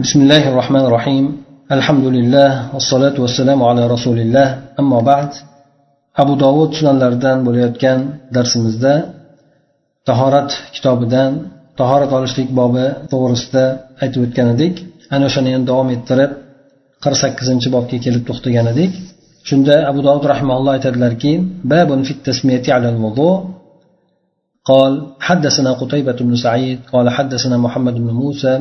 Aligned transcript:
بسم 0.00 0.18
الله 0.24 0.44
الرحمن 0.52 0.84
الرحيم 0.88 1.24
الحمد 1.76 2.06
لله 2.16 2.50
والصلاة 2.74 3.16
والسلام 3.24 3.60
على 3.70 3.82
رسول 3.94 4.18
الله 4.24 4.48
أما 4.80 5.00
بعد 5.10 5.30
abu 6.22 6.32
dovud 6.40 6.70
sunanlaridan 6.78 7.38
bo'layotgan 7.46 7.98
darsimizda 8.34 8.94
tahorat 10.08 10.50
kitobidan 10.74 11.30
tahorat 11.80 12.10
olishlik 12.18 12.48
bobi 12.60 12.86
to'g'risida 13.12 13.64
aytib 14.02 14.20
o'tgan 14.26 14.48
edik 14.54 14.74
ana 15.14 15.24
o'shani 15.28 15.50
endi 15.56 15.66
davom 15.70 15.88
ettirib 15.96 16.30
qirq 17.04 17.16
sakkizinchi 17.24 17.68
bobga 17.76 17.96
kelib 18.04 18.22
to'xtagan 18.28 18.66
edik 18.72 18.92
shunda 19.48 19.74
abu 19.90 20.00
dovud 20.06 20.24
rahimalloh 20.32 20.72
aytadilarki 20.76 21.32
babun 21.72 22.00
fit 22.08 22.18
tasmiyati 22.28 22.68
ala 22.76 22.88
al 22.94 22.98
قال 24.70 24.92
حدثنا 25.28 25.70
قتيبة 25.82 26.18
بن 26.28 26.34
سعيد 26.46 26.78
قال 26.94 27.06
حدثنا 27.16 27.56
محمد 27.64 27.94
بن 28.04 28.10
موسى 28.22 28.54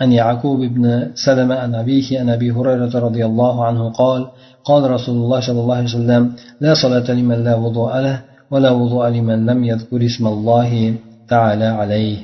عن 0.00 0.12
يعقوب 0.12 0.60
بن 0.74 0.84
سلمة 1.14 1.54
عن 1.54 1.74
أبيه 1.74 2.20
عن 2.20 2.28
أبي 2.36 2.48
هريرة 2.56 2.94
رضي 3.06 3.22
الله 3.30 3.54
عنه 3.64 3.82
قال 4.00 4.20
قال 4.64 4.90
رسول 4.90 5.16
الله 5.22 5.40
صلى 5.40 5.60
الله 5.60 5.76
عليه 5.76 5.92
وسلم 5.94 6.22
لا 6.60 6.72
صلاة 6.74 7.08
لمن 7.18 7.38
لا 7.44 7.54
وضوء 7.54 7.92
له 8.06 8.16
ولا 8.50 8.70
وضوء 8.70 9.08
لمن 9.08 9.38
لم 9.46 9.64
يذكر 9.64 10.00
اسم 10.06 10.24
الله 10.26 10.94
تعالى 11.28 11.68
عليه 11.80 12.18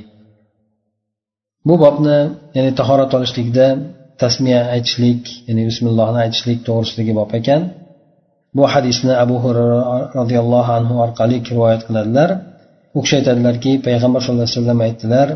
bu 1.65 1.75
bobni 1.83 2.19
ya'ni 2.55 2.71
tahorat 2.79 3.11
olishlikda 3.17 3.67
tasmiya 4.21 4.61
aytishlik 4.75 5.21
ya'ni 5.47 5.63
bismillohni 5.69 6.19
aytishlik 6.25 6.59
to'g'risidagi 6.67 7.13
bob 7.19 7.29
ekan 7.39 7.61
bu 8.55 8.63
hadisni 8.73 9.13
abu 9.23 9.35
hurara 9.43 9.81
roziyallohu 10.19 10.71
anhu 10.79 10.93
orqali 11.05 11.37
rivoyat 11.51 11.81
qiladilar 11.87 12.29
u 12.97 12.99
kishi 13.03 13.15
aytadilarki 13.19 13.71
payg'ambar 13.87 14.19
sallallohu 14.21 14.45
alayhi 14.47 14.59
vasallam 14.59 14.79
aytdilar 14.87 15.27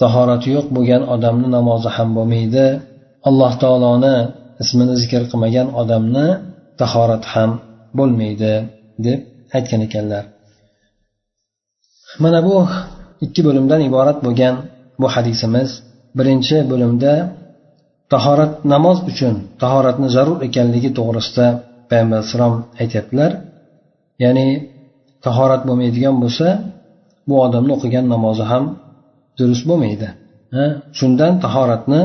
tahorati 0.00 0.48
yo'q 0.56 0.66
bo'lgan 0.76 1.02
odamni 1.14 1.48
namozi 1.56 1.90
ham 1.96 2.08
bo'lmaydi. 2.16 2.66
Alloh 3.28 3.52
taoloni 3.62 4.16
ismini 4.62 4.94
zikr 5.02 5.22
qilmagan 5.30 5.68
odamni 5.80 6.26
tahorati 6.80 7.26
ham 7.34 7.50
bo'lmaydi 7.98 8.52
deb 9.06 9.20
aytgan 9.56 9.80
ekanlar. 9.86 10.24
Mana 12.22 12.40
bu 12.46 12.56
ikki 13.24 13.40
bo'limdan 13.46 13.80
iborat 13.88 14.18
bo'lgan 14.26 14.54
bu 15.00 15.06
hadisimiz. 15.14 15.70
Birinchi 16.18 16.56
bo'limda 16.70 17.12
tahorat 18.12 18.52
namoz 18.72 18.98
uchun 19.10 19.34
tahoratni 19.62 20.08
zarur 20.16 20.38
ekanligi 20.46 20.90
to'g'risida 20.98 21.46
payg'ambar 21.90 22.16
alayhissalom 22.18 22.54
aytyaptilar. 22.82 23.30
Ya'ni 24.24 24.48
tahorat 25.26 25.62
bo'lmaydigan 25.68 26.16
bo'lsa 26.22 26.46
bu 27.28 27.34
odamni 27.46 27.72
o'qigan 27.76 28.04
namozi 28.14 28.44
ham 28.52 28.64
durust 29.40 29.64
bo'lmaydi. 29.70 30.08
Shundan 30.98 31.32
tahoratni 31.44 32.00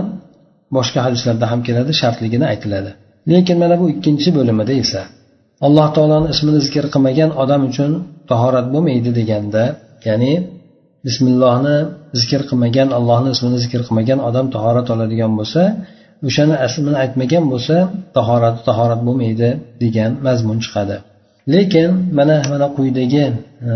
boshqa 0.77 0.99
hadislarda 1.05 1.45
ham 1.51 1.59
keladi 1.67 1.91
shartligini 2.01 2.45
aytiladi. 2.53 2.91
Lekin 3.31 3.57
mana 3.63 3.75
bu 3.81 3.85
ikkinchi 3.93 4.29
bo'limida 4.37 4.73
esa 4.83 5.01
alloh 5.65 5.87
taoloni 5.95 6.27
ismini 6.33 6.59
zikr 6.67 6.85
qilmagan 6.93 7.29
odam 7.43 7.61
uchun 7.69 7.91
tahorat 8.31 8.67
bo'lmaydi 8.73 9.09
deganda 9.19 9.63
ya'ni 10.07 10.33
bismillohni 11.05 11.77
zikr 12.19 12.41
qilmagan 12.49 12.89
allohni 12.97 13.29
ismini 13.35 13.57
zikr 13.65 13.81
qilmagan 13.87 14.19
odam 14.29 14.45
tahorat 14.55 14.87
oladigan 14.93 15.31
bo'lsa 15.39 15.61
o'shani 16.27 16.55
ismini 16.67 16.97
aytmagan 17.03 17.43
bo'lsa 17.51 17.75
tahorati 18.17 18.61
tahorat 18.69 19.01
bo'lmaydi 19.07 19.49
degan 19.83 20.11
mazmun 20.27 20.57
chiqadi. 20.65 20.95
Lekin 21.53 21.89
mana 22.17 22.35
mana 22.51 22.67
quyidagi 22.77 23.23
e, 23.71 23.73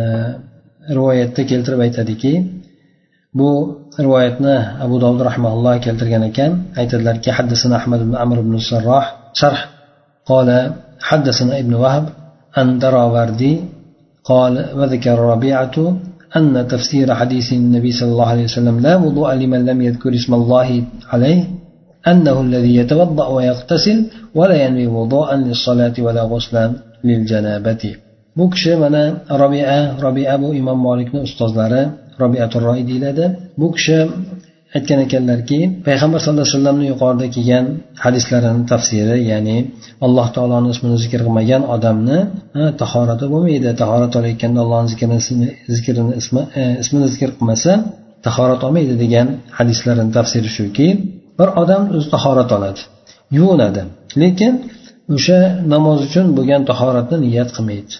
rivoyatda 0.98 1.42
keltirib 1.52 1.82
aytadiki 1.86 2.32
bu 3.38 3.50
rivoyatni 4.04 4.56
abu 4.86 4.96
dovud 5.04 5.22
rahmaulloh 5.30 5.76
keltirgan 5.86 6.24
ekan. 6.30 6.52
Aytadilarki 6.80 7.30
haddasana 7.38 7.76
ahmad 7.82 8.00
ibn 8.06 8.14
amr 8.24 8.38
ibn 8.44 8.54
sarroh 8.70 9.06
sharh. 9.42 9.62
قال 10.32 10.50
حدثنا 11.10 11.60
ابن 11.60 11.74
وهب 11.74 12.06
عن 12.58 12.68
دراوردي 12.80 13.54
قال 14.24 14.54
وذكر 14.78 15.18
ربيعة 15.20 15.76
أن 16.38 16.68
تفسير 16.68 17.08
حديث 17.20 17.54
النبي 17.54 17.92
صلى 17.92 18.12
الله 18.14 18.30
عليه 18.34 18.44
وسلم 18.44 18.76
لا 18.80 18.94
وضوء 19.04 19.34
لمن 19.42 19.66
لم 19.66 19.82
يذكر 19.82 20.12
اسم 20.20 20.34
الله 20.34 20.84
عليه 21.14 21.44
أنه 22.08 22.42
الذي 22.42 22.76
يتوضأ 22.76 23.28
ويغتسل 23.28 23.98
ولا 24.36 24.56
ينوي 24.66 24.88
وضوءا 24.88 25.36
للصلاة 25.36 25.96
ولا 26.06 26.24
غسلا 26.32 26.66
للجنابة 27.04 27.84
bu 28.38 28.50
kishi 28.50 28.76
mana 28.76 29.04
robia 29.42 30.00
robia 30.02 30.38
bu 30.42 30.54
imom 30.54 30.80
molikni 30.80 31.20
ustozlari. 31.28 31.82
Robiatul 32.24 32.64
roy 32.70 32.80
deyiladi. 32.90 33.26
Bu 33.60 33.68
kishi 33.76 33.98
aytgan 34.78 35.00
ekanlarki 35.06 35.60
payg'ambar 35.88 36.20
sallallohu 36.24 36.46
alayhi 36.46 36.56
vasallamni 36.58 36.86
yuqorida 36.94 37.28
kelgan 37.36 37.66
hadislarini 38.04 38.64
tafsiri 38.72 39.18
ya'ni 39.32 39.58
alloh 40.06 40.28
taoloni 40.36 40.70
ismini 40.74 40.98
zikr 41.04 41.20
qilmagan 41.26 41.62
odamni 41.76 42.20
tahorati 42.82 43.26
bo'lmaydi. 43.34 43.70
Tahorat 43.82 44.14
olayotganda 44.20 44.60
allohni 44.66 44.90
zikrini 44.94 45.18
zikrini 45.76 46.14
ismi 46.22 46.42
e, 46.60 46.62
ismini 46.84 47.08
zikr 47.14 47.30
qilmasa 47.38 47.72
tahorat 48.28 48.62
olmaydi 48.68 48.94
degan 49.04 49.28
hadislarini 49.58 50.12
tafsiri 50.18 50.50
shuki 50.58 50.88
bir 51.40 51.50
odam 51.62 51.82
o'zi 51.96 52.08
tahorat 52.16 52.50
oladi 52.58 52.82
yuvinadi. 53.38 53.82
Lekin 54.22 54.54
o'sha 55.16 55.40
namoz 55.74 56.00
uchun 56.08 56.26
bo'lgan 56.38 56.62
tahoratni 56.70 57.18
niyat 57.26 57.50
qilmaydi. 57.56 57.94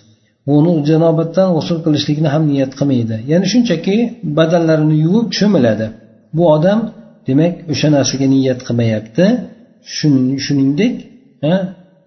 Uni 0.56 0.74
janobatdan 0.90 1.50
g'usul 1.56 1.78
qilishlikni 1.86 2.30
ham 2.34 2.44
niyat 2.52 2.72
qilmaydi. 2.80 3.16
Ya'ni 3.32 3.48
shunchaki 3.54 3.96
badanlarini 4.38 4.96
yuvib 5.06 5.28
cho'miladi. 5.38 5.88
Bu 6.38 6.44
odam 6.56 6.80
demak 7.28 7.54
o'sha 7.74 7.88
narsaga 7.96 8.28
niyat 8.36 8.60
qilmayapti. 8.68 9.26
Shuningdek 10.46 10.94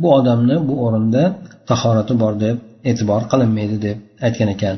bu 0.02 0.08
odamni 0.18 0.56
bu 0.68 0.74
o'rinda 0.86 1.22
tahorati 1.70 2.14
bor 2.22 2.34
deb 2.44 2.56
e'tibor 2.90 3.22
qilinmaydi 3.32 3.76
deb 3.86 3.96
aytgan 4.26 4.48
ekan. 4.54 4.76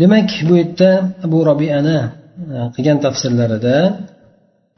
Demak 0.00 0.28
bu 0.48 0.54
yerda 0.60 0.90
bu 1.32 1.38
robiyani 1.50 1.98
qilgan 2.74 2.98
tafsirlarida 3.04 3.76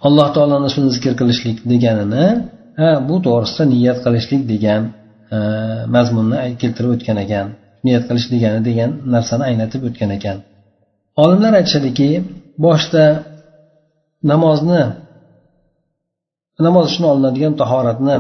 alloh 0.07 0.29
taoloni 0.37 0.67
ismini 0.71 0.91
zikr 0.97 1.13
qilishlik 1.21 1.57
deganini 1.73 2.27
ha 2.81 2.91
bu 3.09 3.17
to'g'risida 3.27 3.65
niyat 3.75 3.99
qilishlik 4.05 4.43
degan 4.53 4.83
mazmunni 5.95 6.39
keltirib 6.63 6.91
o'tgan 6.97 7.19
ekan. 7.25 7.47
Niyat 7.87 8.05
qilish 8.09 8.27
degani 8.35 8.61
degan 8.69 8.91
narsani 9.15 9.45
anglatib 9.51 9.83
o'tgan 9.89 10.11
ekan. 10.19 10.37
Olimlar 11.25 11.53
aytishadiki 11.61 12.09
boshda 12.67 13.05
namozni 14.31 14.83
namoz 16.67 16.85
uchun 16.91 17.05
olinadigan 17.13 17.55
tahoratni 17.63 18.17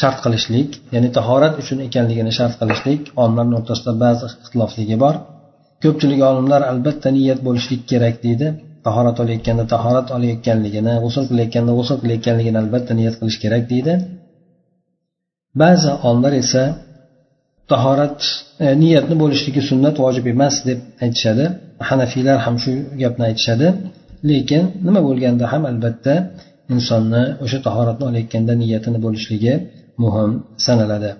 shart 0.00 0.18
qilishlik 0.24 0.70
ya'ni 0.94 1.08
tahorat 1.18 1.54
uchun 1.62 1.78
ekanligini 1.86 2.32
shart 2.38 2.54
qilishlik 2.60 3.02
olimlarni 3.22 3.54
o'rtasida 3.60 3.92
ba'zi 4.04 4.22
ixtilofligi 4.30 4.96
bor. 5.04 5.14
Ko'pchilik 5.82 6.20
olimlar 6.30 6.60
albatta 6.72 7.08
niyat 7.16 7.40
bo'lishlik 7.46 7.82
kerak 7.90 8.16
deydi. 8.24 8.46
Tahorat 8.86 9.16
olayotganda 9.22 9.64
tahorat 9.74 10.08
olayotganligini 10.16 10.92
g'usul 11.04 11.24
qilayotganda 11.30 11.72
g'usul 11.78 11.96
qilayotganligini 12.02 12.58
albatta 12.62 12.92
niyat 12.98 13.14
qilish 13.20 13.38
kerak 13.44 13.64
deydi. 13.72 13.92
Ba'zi 15.62 15.90
olimlar 16.08 16.32
esa 16.42 16.62
tahorat 17.72 18.20
e, 18.64 18.66
niyatni 18.82 19.16
bo'lishligi 19.22 19.62
sunnat 19.70 19.96
vojib 20.04 20.26
emas 20.34 20.54
deb 20.68 20.80
aytishadi. 21.04 21.44
Hanafiylar 21.88 22.38
ham 22.46 22.56
shu 22.62 22.72
gapni 23.02 23.24
aytishadi. 23.30 23.66
Lekin 24.30 24.62
nima 24.86 25.00
bo'lganda 25.08 25.44
ham 25.52 25.62
albatta 25.70 26.14
insonni 26.74 27.22
o'sha 27.44 27.58
tahoratni 27.66 28.04
olayotganda 28.10 28.52
niyatini 28.62 28.98
bo'lishligi 29.06 29.54
muhim 30.02 30.30
sanaladi. 30.66 31.10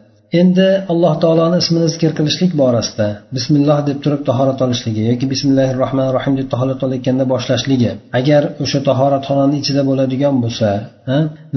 Endi 0.40 0.68
alloh 0.92 1.14
taoloni 1.22 1.58
ismini 1.62 1.88
zikr 1.94 2.10
qilishlik 2.18 2.52
borasida 2.62 3.06
bismilloh 3.36 3.78
deb 3.88 3.98
turib 4.04 4.22
tahorat 4.30 4.58
olishligi 4.66 5.02
yoki 5.10 5.26
bismillahi 5.32 5.72
rohmanir 5.82 6.12
rohim 6.18 6.34
deb 6.40 6.48
tahorat 6.54 6.80
olayotganda 6.86 7.24
boshlashligi 7.32 7.90
agar 8.20 8.42
o'sha 8.64 8.80
tahoratxonani 8.88 9.56
ichida 9.62 9.82
bo'ladigan 9.90 10.34
bo'lsa 10.44 10.68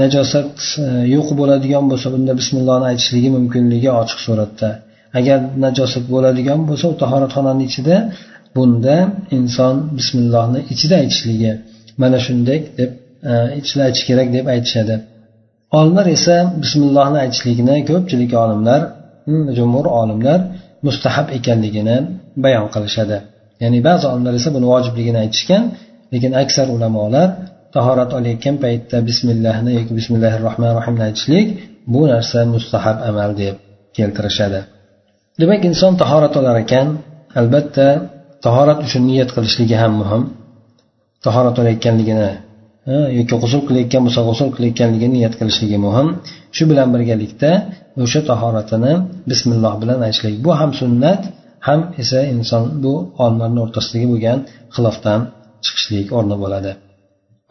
najosat 0.01 0.53
e, 0.85 0.85
yo'q 1.15 1.27
bo'ladigan 1.39 1.85
bo'lsa 1.91 2.07
bunda 2.15 2.33
bismillohni 2.41 2.85
aytishligi 2.91 3.29
mumkinligi 3.37 3.89
ochiq 4.01 4.19
suratda. 4.27 4.69
Agar 5.17 5.39
najosat 5.65 6.05
bo'ladigan 6.13 6.59
bo'lsa 6.69 6.85
u 6.93 6.95
tahoratxonani 7.03 7.63
ichida 7.69 7.95
bunda 8.55 8.95
inson 9.37 9.75
bismillohni 9.97 10.59
ichida 10.73 10.95
aytishligi 11.03 11.51
mana 12.01 12.17
shunday 12.25 12.59
deb 12.79 12.91
e, 13.31 13.33
ichida 13.59 13.81
aytish 13.87 14.03
kerak 14.09 14.27
deb 14.35 14.45
aytishadi. 14.53 14.95
Olimlar 15.77 16.07
esa 16.17 16.35
bismillohni 16.63 17.17
aytishlikni 17.23 17.75
ko'pchilik 17.89 18.31
olimlar 18.43 18.81
jumhur 19.57 19.85
olimlar 20.01 20.39
mustahab 20.87 21.27
ekanligini 21.37 21.97
bayon 22.43 22.67
qilishadi. 22.75 23.17
Ya'ni 23.63 23.79
ba'zi 23.87 24.05
olimlar 24.11 24.33
esa 24.39 24.49
buni 24.55 24.65
vojibligini 24.73 25.19
aytishgan 25.25 25.63
lekin 26.13 26.31
aksar 26.43 26.67
ulamolar 26.75 27.27
tahorat 27.75 28.11
olayotgan 28.17 28.55
paytda 28.63 28.97
bismillahni 29.09 29.71
yoki 29.79 29.93
bismillahi 29.99 30.37
rohmanir 30.47 30.75
rohimni 30.79 31.03
aytishlik 31.09 31.47
bu 31.93 32.01
narsa 32.11 32.39
mustahab 32.55 32.97
amal 33.09 33.31
deb 33.41 33.55
keltirishadi. 33.97 34.59
Demak 35.39 35.61
inson 35.69 35.93
tahorat 36.01 36.33
olar 36.39 36.55
ekan 36.63 36.87
albatta 37.39 37.87
tahorat 38.45 38.79
uchun 38.85 39.03
niyat 39.09 39.29
qilishligi 39.35 39.75
ham 39.81 39.93
muhim. 40.01 40.21
Tahorat 41.25 41.55
olayotganligini 41.61 42.31
yoki 43.17 43.35
g'usul 43.41 43.61
qilayotgan 43.67 44.01
bo'lsa 44.05 44.21
g'usul 44.27 44.49
qilayotganligini 44.55 45.13
niyat 45.17 45.33
qilishligi 45.39 45.77
muhim. 45.85 46.07
Shu 46.55 46.63
bilan 46.71 46.87
birgalikda 46.95 47.51
o'sha 48.03 48.21
tahoratini 48.31 48.93
bismilloh 49.31 49.73
bilan 49.81 49.99
aytishlik. 50.05 50.35
Bu 50.45 50.51
ham 50.59 50.71
sunnat 50.81 51.21
ham 51.67 51.79
esa 52.01 52.19
inson 52.35 52.63
bu 52.83 52.93
olimlarni 53.23 53.59
o'rtasidagi 53.65 54.07
bo'lgan 54.13 54.37
xilofdan 54.75 55.19
chiqishlik 55.65 56.07
o'rni 56.17 56.37
bo'ladi. 56.43 56.71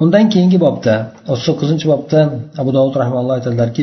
Undan 0.02 0.24
keyingi 0.32 0.58
bobda 0.66 0.94
o'ttiz 1.30 1.44
to'qqizinchi 1.48 1.86
bobda 1.92 2.20
abu 2.60 2.70
dovud 2.76 2.94
rahmalloh 3.02 3.34
aytadilarki 3.38 3.82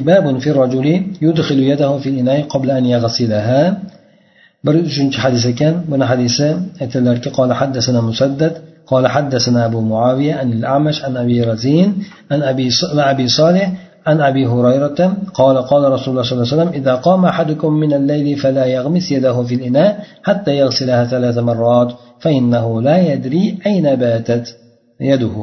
bir 4.65 4.75
uchinchi 4.89 5.17
hadis 5.25 5.44
ekan 5.51 5.73
buni 5.91 6.06
hadisi 6.12 6.47
aytadilarki 6.83 7.29
qola 7.38 7.53
haddasana 7.62 8.01
musaddad 8.12 8.56
قال 8.91 9.07
حدثنا 9.07 9.65
أبو 9.65 9.79
معاوية 9.81 10.33
عن 10.33 10.53
الأعمش 10.57 10.97
عن 11.06 11.17
أبي 11.17 11.38
رزين 11.41 11.89
عن 12.31 12.44
أبي 12.51 12.69
أبي 13.13 13.27
صالح 13.27 13.71
عن 14.07 14.21
أبي 14.21 14.44
هريرة 14.53 15.00
قال 15.33 15.57
قال 15.71 15.91
رسول 15.91 16.09
الله 16.12 16.23
صلى 16.23 16.33
الله 16.33 16.47
عليه 16.47 16.56
وسلم 16.56 16.71
إذا 16.79 16.95
قام 16.95 17.25
أحدكم 17.25 17.73
من 17.73 17.94
الليل 17.94 18.27
فلا 18.44 18.65
يغمس 18.65 19.12
يده 19.12 19.44
في 19.44 19.56
الإناء 19.56 20.06
حتى 20.23 20.57
يغسلها 20.57 21.06
ثلاث 21.06 21.38
مرات 21.38 21.89
فإنه 22.19 22.81
لا 22.81 22.97
يدري 23.13 23.57
أين 23.65 23.95
باتت 23.95 24.56
يده 25.01 25.35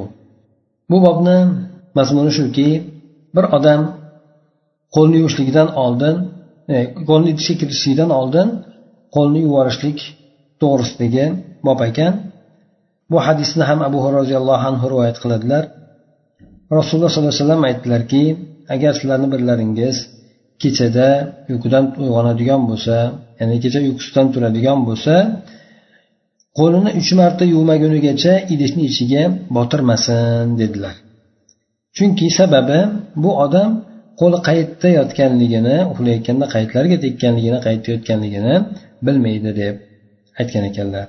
bu 0.92 0.98
bobni 1.06 1.38
mazmuni 1.98 2.32
shuki 2.38 2.68
bir 3.36 3.44
odam 3.56 3.80
qo'lni 4.94 5.16
yuvishligidan 5.20 5.68
oldin 5.84 6.16
e, 6.74 6.76
qo'lni 7.08 7.28
idishga 7.32 7.54
kirishlikdan 7.60 8.10
oldin 8.20 8.48
qo'lni 9.16 9.40
yuvorishlik 9.46 9.98
to'g'risidagi 10.60 11.24
bob 11.66 11.80
ekan. 11.90 12.12
Bu 13.10 13.18
hadisni 13.26 13.64
ham 13.70 13.80
abu 13.88 13.98
roziyallohu 14.18 14.64
anhu 14.70 14.84
rivoyat 14.92 15.16
qiladilar. 15.22 15.62
Rasululloh 16.78 17.10
sollallohu 17.12 17.32
alayhi 17.34 17.44
vasallam 17.44 17.62
aytdilarki 17.70 18.22
agar 18.74 18.92
sizlarni 18.98 19.28
birlaringiz 19.34 19.96
kechada 20.62 21.08
uyqudan 21.50 21.84
uyg'onadigan 22.02 22.62
bo'lsa 22.70 22.96
ya'ni 23.40 23.56
kecha 23.64 23.80
uyqusidan 23.88 24.26
turadigan 24.34 24.78
bo'lsa 24.88 25.14
qo'lini 26.58 26.90
uch 27.00 27.10
marta 27.20 27.44
yuvmagunigacha 27.54 28.32
idishni 28.54 28.82
ichiga 28.90 29.22
botirmasin 29.56 30.46
dedilar. 30.60 30.94
Chunki 31.96 32.26
sababi 32.38 32.80
bu 33.22 33.30
odam 33.44 33.70
qo'li 34.20 34.38
qayerda 34.48 34.88
yotganligini 34.98 35.76
uxlayotganda 35.92 36.46
qayerlarga 36.54 36.96
tekkanligini 37.04 37.58
qayerda 37.66 37.88
yotganligini 37.94 38.54
bilmaydi 39.06 39.50
deb 39.60 39.74
aytgan 40.40 40.64
ekanlar. 40.70 41.06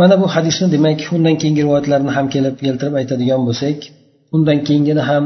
Mana 0.00 0.14
bu 0.22 0.26
hadisni 0.34 0.66
demak 0.74 1.00
undan 1.16 1.34
keyingi 1.40 1.62
rivoyatlarni 1.66 2.10
ham 2.16 2.26
kelib 2.34 2.54
keltirib 2.66 2.94
aytadigan 3.00 3.40
bo'lsak 3.48 3.78
undan 4.36 4.58
keyingini 4.66 5.02
ham 5.10 5.24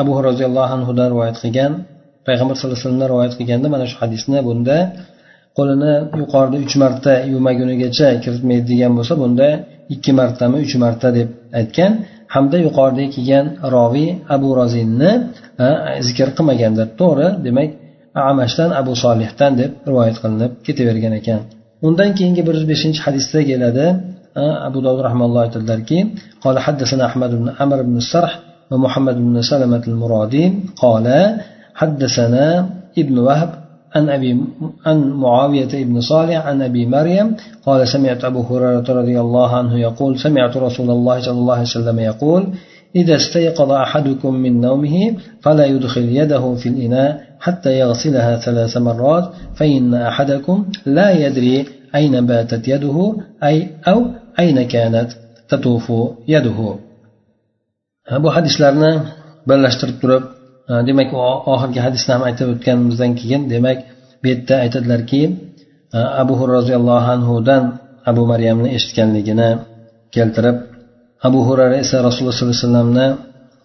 abu 0.00 0.12
roziyallohu 0.28 0.72
anhudan 0.76 1.08
rivoyat 1.12 1.36
qilgan 1.42 1.72
payg'ambar 2.26 2.54
sallallohu 2.56 2.76
alayhi 2.76 2.84
vasallamdan 2.84 3.08
rivoyat 3.12 3.34
qilganda 3.38 3.66
mana 3.74 3.84
shu 3.90 3.96
hadisni 4.02 4.38
bunda 4.48 4.76
qo'lini 5.57 5.93
yuqorida 6.21 6.57
uch 6.65 6.75
marta 6.83 7.13
yuvmagunigacha 7.31 8.07
kiritmaydi 8.23 8.65
degan 8.71 8.91
bo'lsa 8.97 9.13
bunda 9.21 9.47
ikki 9.93 10.11
martami 10.19 10.55
uch 10.65 10.75
marta 10.83 11.07
deb 11.17 11.29
aytgan 11.59 11.91
hamda 12.33 12.57
yuqorida 12.65 13.03
kelgan 13.15 13.45
roviy 13.75 14.09
abu 14.35 14.49
rozinni 14.59 15.11
zikr 16.07 16.29
qilmagandir 16.37 16.87
to'g'ri 17.01 17.27
demak 17.45 17.69
amashdan 18.31 18.69
abu 18.81 18.93
solihdan 19.03 19.51
deb 19.61 19.71
rivoyat 19.89 20.17
qilinib 20.23 20.51
ketavergan 20.65 21.13
ekan 21.19 21.39
undan 21.87 22.09
keyingi 22.17 22.41
bir 22.47 22.53
yuz 22.57 22.65
beshinchi 22.71 22.99
hadisda 23.05 23.39
keladi 23.49 23.85
abu 24.67 24.79
dovud 24.85 25.01
rahmalloh 25.07 25.41
aytadilarki 25.45 25.99
قال 26.43 26.55
حدثنا 26.65 27.03
أحمد 27.09 27.31
بن 27.39 27.47
عمر 27.59 27.79
بن 27.87 27.95
السرح 28.03 28.33
ومحمد 28.71 29.15
بن 29.25 29.35
سلمة 29.51 29.83
المرادي 29.91 30.43
قال 30.83 31.05
حدثنا 31.79 32.45
ابن 33.01 33.15
وهب 33.27 33.49
عن 33.94 34.08
أبي 34.10 34.40
عن 34.86 35.10
معاوية 35.10 35.84
بن 35.84 36.00
صالح 36.00 36.46
عن 36.46 36.62
أبي 36.62 36.86
مريم 36.86 37.36
قال 37.66 37.88
سمعت 37.88 38.24
أبو 38.24 38.40
هريرة 38.40 38.84
رضي 38.88 39.20
الله 39.20 39.56
عنه 39.56 39.78
يقول 39.78 40.18
سمعت 40.18 40.56
رسول 40.56 40.90
الله 40.90 41.20
صلى 41.20 41.38
الله 41.38 41.54
عليه 41.54 41.62
وسلم 41.62 41.98
يقول 41.98 42.46
إذا 42.96 43.16
استيقظ 43.16 43.72
أحدكم 43.72 44.34
من 44.34 44.60
نومه 44.60 45.16
فلا 45.40 45.64
يدخل 45.66 46.02
يده 46.02 46.54
في 46.54 46.68
الإناء 46.68 47.20
حتى 47.40 47.78
يغسلها 47.78 48.36
ثلاث 48.36 48.76
مرات 48.76 49.30
فإن 49.54 49.94
أحدكم 49.94 50.66
لا 50.86 51.10
يدري 51.10 51.66
أين 51.94 52.26
باتت 52.26 52.68
يده 52.68 53.16
أي 53.42 53.68
أو 53.88 54.06
أين 54.38 54.62
كانت 54.62 55.10
تطوف 55.48 55.92
يده. 56.28 56.76
bu 58.22 58.28
hadislarni 58.36 58.92
birlashtirib 59.48 59.96
turib 60.02 60.24
demak 60.88 61.08
oxirgi 61.52 61.80
hadisni 61.86 62.10
ham 62.14 62.22
aytib 62.28 62.46
o'tganimizdan 62.54 63.12
keyin 63.20 63.42
demak 63.54 63.78
bu 64.20 64.26
yerda 64.32 64.54
aytadilarki 64.64 65.20
abu 66.22 66.32
hurra 66.38 66.52
roziyallohu 66.58 67.08
anhudan 67.16 67.62
abu 68.10 68.22
maryamni 68.32 68.68
eshitganligini 68.76 69.48
keltirib 70.14 70.56
abu 71.26 71.38
hurara 71.46 71.76
esa 71.84 71.96
rasululloh 72.06 72.36
sollallohu 72.36 72.56
alayhi 72.56 72.66
vasallamni 72.66 73.08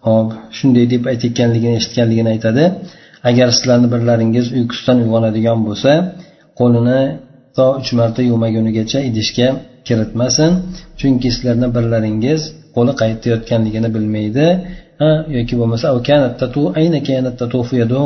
hop 0.07 0.30
shunday 0.57 0.86
deb 0.94 1.04
aytayotganligini 1.12 1.75
eshitganligini 1.80 2.30
aytadi. 2.36 2.63
Agar 3.30 3.48
sizlarni 3.57 3.88
birlaringiz 3.94 4.46
uyqusidan 4.57 4.98
uyg'onadigan 5.04 5.60
bo'lsa 5.68 5.92
qo'lini 6.60 7.00
to 7.57 7.66
uch 7.80 7.90
marta 8.00 8.22
yuvmagunigacha 8.30 9.00
idishga 9.10 9.48
kiritmasin 9.88 10.51
chunki 11.00 11.28
sizlarni 11.36 11.68
birlaringiz 11.75 12.42
qo'li 12.75 12.94
qayerda 13.01 13.28
yotganligini 13.34 13.90
bilmaydi. 13.96 14.46
Yoki 15.38 15.54
bo'lmasa 15.60 15.88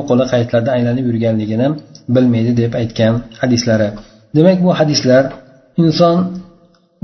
qo'li 0.10 0.26
qaytlarda 0.34 0.70
aylanib 0.78 1.06
yurganligini 1.10 1.68
bilmaydi 2.16 2.52
deb 2.62 2.72
aytgan 2.82 3.14
hadislari. 3.42 3.90
Demak 4.36 4.58
bu 4.66 4.72
hadislar 4.80 5.24
inson 5.84 6.18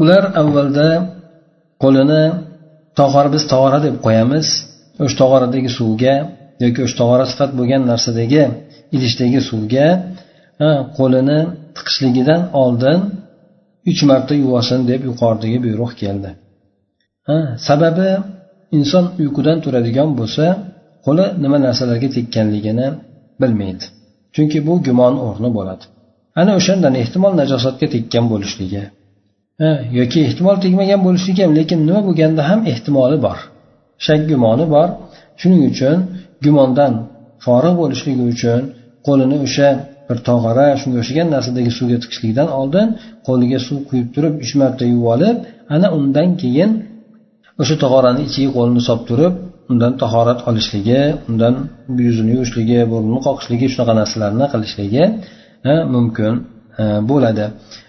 ular 0.01 0.23
avvalda 0.41 0.89
qo'lini 1.83 2.23
tog'ora 2.99 3.29
biz 3.35 3.43
tog'ora 3.53 3.79
deb 3.87 3.95
qo'yamiz 4.05 4.47
o'sha 5.03 5.15
tog'oradagi 5.21 5.69
suvga 5.79 6.15
yoki 6.63 6.79
o'sha 6.85 6.95
tog'ora 7.01 7.25
sifat 7.31 7.51
bo'lgan 7.59 7.81
narsadagi 7.91 8.43
idishdagi 8.95 9.39
suvga 9.49 9.87
qo'lini 10.97 11.39
tiqishligidan 11.75 12.41
oldin 12.63 12.99
uch 13.91 14.01
marta 14.09 14.33
yuvasin 14.43 14.79
deb 14.91 15.01
yuqoridagi 15.09 15.57
buyruq 15.65 15.91
keldi. 16.01 16.29
Sababi 17.67 18.09
inson 18.77 19.05
uyqudan 19.21 19.57
turadigan 19.63 20.09
bo'lsa 20.19 20.45
qo'li 21.05 21.25
nima 21.43 21.57
narsalarga 21.65 22.09
tekkanligini 22.17 22.87
bilmaydi. 23.41 23.85
Chunki 24.35 24.59
bu 24.67 24.73
gumon 24.87 25.13
o'rni 25.27 25.49
bo'ladi. 25.57 25.83
Ana 26.41 26.51
o'shandan 26.59 26.93
ehtimol 27.01 27.33
najosatga 27.41 27.87
tekkan 27.95 28.25
bo'lishligi 28.33 28.83
yoki 29.99 30.19
ehtimol 30.27 30.57
tegmagan 30.63 30.99
bo'lishligi 31.07 31.41
ham 31.45 31.53
lekin 31.59 31.79
nima 31.87 32.01
bo'lganda 32.07 32.41
ham 32.49 32.59
ehtimoli 32.71 33.17
bor. 33.25 33.37
Shak 34.05 34.21
gumoni 34.31 34.65
bor. 34.75 34.89
Shuning 35.39 35.61
uchun 35.71 35.97
gumondan 36.45 36.93
forig' 37.45 37.77
bo'lishligi 37.81 38.23
uchun 38.33 38.61
qo'lini 39.07 39.37
o'sha 39.45 39.69
bir 40.07 40.17
tog'ora 40.27 40.67
shunga 40.81 40.97
o'xshagan 41.01 41.27
narsadagi 41.35 41.71
suvga 41.77 41.97
tiqishlikdan 42.03 42.47
oldin 42.59 42.87
qo'liga 43.27 43.59
suv 43.67 43.77
quyib 43.89 44.07
turib 44.15 44.33
uch 44.43 44.53
marta 44.61 44.83
yuvib 44.91 45.07
olib 45.15 45.37
ana 45.75 45.87
undan 45.97 46.29
keyin 46.41 46.71
o'sha 47.61 47.75
tog'orani 47.83 48.21
ichiga 48.27 48.49
qo'lini 48.57 48.81
solib 48.87 49.03
turib 49.09 49.33
undan 49.71 49.93
tahorat 50.01 50.39
olishligi 50.49 51.01
undan 51.29 51.53
yuzini 52.07 52.31
yuvishligi 52.35 52.79
burnini 52.91 53.19
qoqishligi 53.27 53.65
shunaqa 53.73 53.93
narsalarni 54.01 54.45
qilishligi 54.53 55.03
mumkin 55.95 56.33
bo'ladi. 57.11 57.45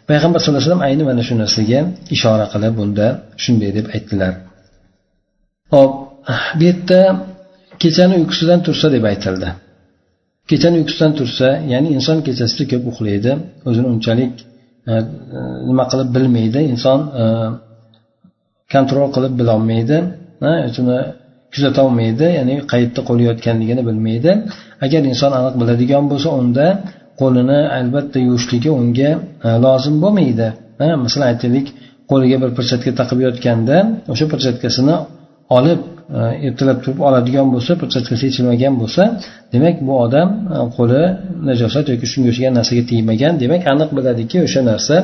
Payg'ambar 0.09 0.39
sallallohu 0.41 0.61
alayhi 0.61 0.71
vasallam 0.71 0.87
ayni 0.89 1.03
mana 1.11 1.23
shu 1.29 1.35
narsaga 1.43 1.81
ishora 2.17 2.47
qilib 2.53 2.73
bunda 2.81 3.07
shunday 3.43 3.71
deb 3.79 3.87
aytdilar. 3.97 4.33
Hop 5.75 5.93
bu 6.59 6.63
yerda 6.69 7.01
kechani 7.83 8.15
uyqusidan 8.21 8.61
tursa 8.67 8.87
deb 8.97 9.05
aytildi. 9.11 9.49
Kechani 10.51 10.77
uyqusidan 10.81 11.13
tursa 11.19 11.49
ya'ni 11.73 11.89
inson 11.97 12.17
kechasida 12.27 12.65
ko'p 12.73 12.85
uxlaydi 12.91 13.33
o'zini 13.69 13.89
unchalik 13.95 14.35
nima 15.69 15.85
qilib 15.91 16.09
bilmaydi. 16.17 16.61
Inson 16.75 17.01
kontrol 18.75 19.09
qilib 19.15 19.35
bilolmaydi 19.41 19.97
shuni 20.77 20.99
kuzatolmaydi 21.55 22.27
ya'ni 22.39 22.55
qayerda 22.73 23.01
qo'liyotganligini 23.09 23.83
bilmaydi. 23.89 24.31
Agar 24.85 25.03
inson 25.13 25.33
aniq 25.39 25.55
biladigan 25.61 26.05
bo'lsa 26.11 26.29
unda 26.41 26.67
qo'lini 27.21 27.61
albatta 27.79 28.19
yuvishligi 28.27 28.71
unga 28.81 29.11
lozim 29.65 29.97
bo'lmaydi. 30.05 30.47
Masalan 31.05 31.27
aytaylik 31.33 31.67
qo'liga 32.11 32.37
bir 32.43 32.51
pirchatka 32.59 32.91
taqib 33.01 33.19
yotganda 33.27 33.77
o'sha 34.13 34.27
pirchatkasini 34.33 34.97
olib 35.59 35.81
ertalab 36.47 36.79
turib 36.85 37.01
oladigan 37.09 37.47
bo'lsa 37.55 37.73
pirchatkasi 37.83 38.23
yechilmagan 38.29 38.75
bo'lsa 38.83 39.03
demak 39.55 39.77
bu 39.87 39.93
odam 40.05 40.29
qo'li 40.77 41.03
najosat 41.49 41.85
yoki 41.93 42.07
shunga 42.13 42.29
o'xshagan 42.33 42.55
narsaga 42.59 42.83
tegmagan. 42.91 43.33
Demak 43.43 43.63
aniq 43.73 43.91
biladiki 43.99 44.37
o'sha 44.47 44.61
narsa 44.71 44.97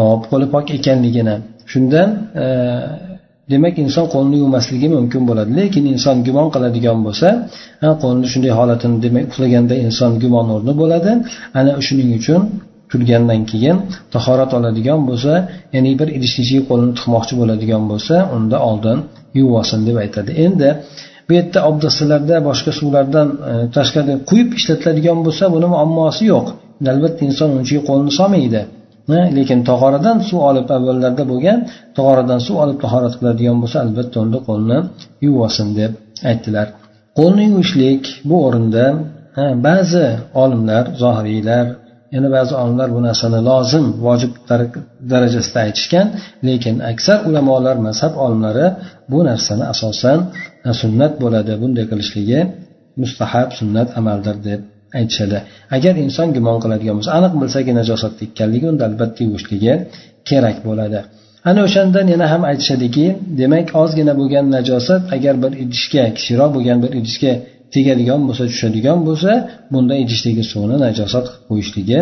hop 0.00 0.22
qo'li 0.30 0.46
pok 0.54 0.66
ekanligini. 0.78 1.36
Shundan 1.72 2.08
e, 2.44 2.46
demak 3.52 3.74
inson 3.84 4.06
qo'lni 4.14 4.36
yuvmasligi 4.42 4.88
mumkin 4.96 5.22
bo'ladi. 5.28 5.50
Lekin 5.58 5.84
inson 5.94 6.16
gumon 6.26 6.48
qiladigan 6.54 6.98
bo'lsa 7.06 7.28
qo'lni 8.02 8.26
shunday 8.32 8.52
holatini 8.58 8.96
demak 9.04 9.24
uxlaganda 9.30 9.74
inson 9.86 10.12
gumon 10.22 10.46
o'rni 10.56 10.72
bo'ladi. 10.82 11.10
Ana 11.58 11.70
shuning 11.86 12.10
uchun 12.20 12.40
turgandan 12.90 13.40
keyin 13.50 13.76
tahorat 14.14 14.50
oladigan 14.58 15.00
bo'lsa 15.08 15.32
ya'ni 15.74 15.92
bir 16.00 16.08
idishni 16.16 16.40
ichiga 16.44 16.62
qo'lini 16.70 16.92
tiqmoqchi 16.98 17.34
bo'ladigan 17.40 17.82
bo'lsa 17.90 18.14
unda 18.36 18.56
oldin 18.70 18.98
yuvib 19.38 19.54
olsin 19.60 19.80
deb 19.88 19.96
aytadi. 20.04 20.30
Endi 20.46 20.68
bu 21.26 21.32
yerda 21.38 21.58
obdastalarda 21.70 22.36
boshqa 22.48 22.70
suvlardan 22.78 23.28
e, 23.50 23.52
tashqari 23.76 24.14
quyib 24.28 24.48
ishlatiladigan 24.58 25.18
bo'lsa 25.26 25.44
buni 25.54 25.66
muammosi 25.74 26.22
yo'q. 26.32 26.46
Albatta 26.92 27.22
inson 27.28 27.48
uni 27.54 27.62
ichiga 27.66 27.82
qo'lini 27.88 28.12
solmaydi. 28.20 28.62
Lekin 29.36 29.58
tog'oradan 29.70 30.18
suv 30.28 30.40
olib 30.50 30.66
avvallarda 30.76 31.24
bo'lgan 31.32 31.58
tog'oradan 31.96 32.40
suv 32.46 32.56
olib 32.64 32.78
tahorat 32.84 33.14
qiladigan 33.18 33.56
bo'lsa 33.62 33.76
albatta 33.84 34.16
unda 34.24 34.38
qo'lni 34.48 34.78
yuvib 35.24 35.70
deb 35.80 35.92
aytdilar. 36.30 36.66
Qo'lni 37.18 37.44
yuvishlik 37.50 38.02
bu 38.28 38.36
o'rinda 38.46 38.84
ba'zi 39.66 40.06
olimlar 40.42 40.84
zohiriylar 41.02 41.66
yana 42.14 42.28
ba'zi 42.36 42.52
olimlar 42.62 42.88
bu 42.96 43.00
narsani 43.08 43.40
lozim 43.50 43.86
vojib 44.06 44.32
darajasida 45.12 45.58
aytishgan 45.66 46.06
lekin 46.48 46.74
aksar 46.92 47.18
ulamolar 47.28 47.76
mazhab 47.86 48.12
olimlari 48.24 48.66
bu 49.12 49.18
narsani 49.30 49.64
asosan 49.72 50.18
sunnat 50.80 51.12
bo'ladi. 51.22 51.52
Bunday 51.62 51.84
qilishligi 51.90 52.40
mustahab 53.02 53.48
sunnat 53.58 53.88
amaldir 53.98 54.36
deb 54.48 54.60
aytishadi. 54.98 55.38
Agar 55.76 55.94
inson 56.04 56.28
gumon 56.36 56.58
qiladigan 56.64 56.94
bo'lsa 56.98 57.10
aniq 57.18 57.32
bilsaki 57.42 57.70
najosatda 57.80 58.22
ekanligi 58.28 58.66
unda 58.72 58.82
albatta 58.90 59.20
yuvishligi 59.26 59.74
kerak 60.28 60.56
bo'ladi. 60.68 61.00
Ana 61.50 61.60
o'shandan 61.66 62.06
yana 62.14 62.26
ham 62.32 62.42
aytishadiki 62.50 63.06
demak 63.40 63.66
ozgina 63.82 64.12
bo'lgan 64.20 64.46
najosat 64.56 65.02
agar 65.16 65.34
bir 65.42 65.52
idishga 65.64 66.04
kichikroq 66.16 66.50
bo'lgan 66.56 66.78
bir 66.84 66.90
idishga 67.00 67.32
tegadigan 67.74 68.20
bo'lsa 68.28 68.44
tushadigan 68.52 68.98
bo'lsa 69.08 69.32
bunda 69.72 69.94
idishdagi 70.04 70.42
suvni 70.52 70.76
najosat 70.86 71.24
qilib 71.28 71.44
qo'yishligi 71.50 71.98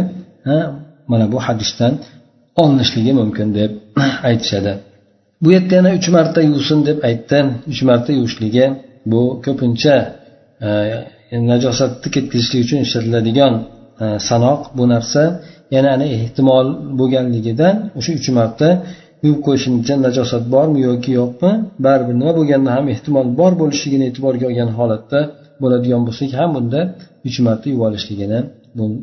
mana 1.11 1.27
bu 1.33 1.39
hadisdan 1.47 1.93
olinishligi 2.63 3.13
mumkin 3.21 3.49
deb 3.59 3.71
aytishadi. 4.31 4.73
Bu 5.43 5.49
yerda 5.55 5.75
yana 5.79 5.91
uch 5.99 6.09
marta 6.17 6.41
yuvsin 6.51 6.79
deb 6.89 6.99
aytdi 7.09 7.39
uch 7.73 7.81
marta 7.89 8.11
yuvishligi 8.19 8.67
bu 9.11 9.23
ko'pincha 9.45 9.97
e, 10.67 10.69
najosatni 11.53 12.09
ketkazishlik 12.15 12.61
uchun 12.67 12.79
ishlatiladigan 12.87 13.55
e, 14.05 14.07
sanoq 14.29 14.61
bu 14.79 14.85
narsa 14.95 15.23
yana 15.75 15.89
ana 15.97 16.07
ehtimol 16.17 16.67
bo'lganligidan 16.99 17.75
o'sha 17.99 18.11
uch 18.19 18.29
marta 18.39 18.69
yuvib 19.25 19.41
qo'yishimcha 19.47 19.95
najosat 20.07 20.45
bormi 20.55 20.81
yoki 20.89 21.11
yo'qmi? 21.21 21.53
Baribir 21.87 22.15
nima 22.21 22.33
bo'lganda 22.39 22.71
ham 22.77 22.85
ehtimol 22.95 23.27
bor 23.41 23.53
bo'lishligini 23.63 24.05
e'tiborga 24.11 24.45
olgan 24.51 24.71
holatda 24.79 25.21
bo'ladigan 25.63 26.03
bo'lsak 26.09 26.31
ham 26.41 26.51
bunda 26.57 26.81
uch 27.29 27.39
marta 27.47 27.67
yuvib 27.73 27.85
olishligini 27.89 28.41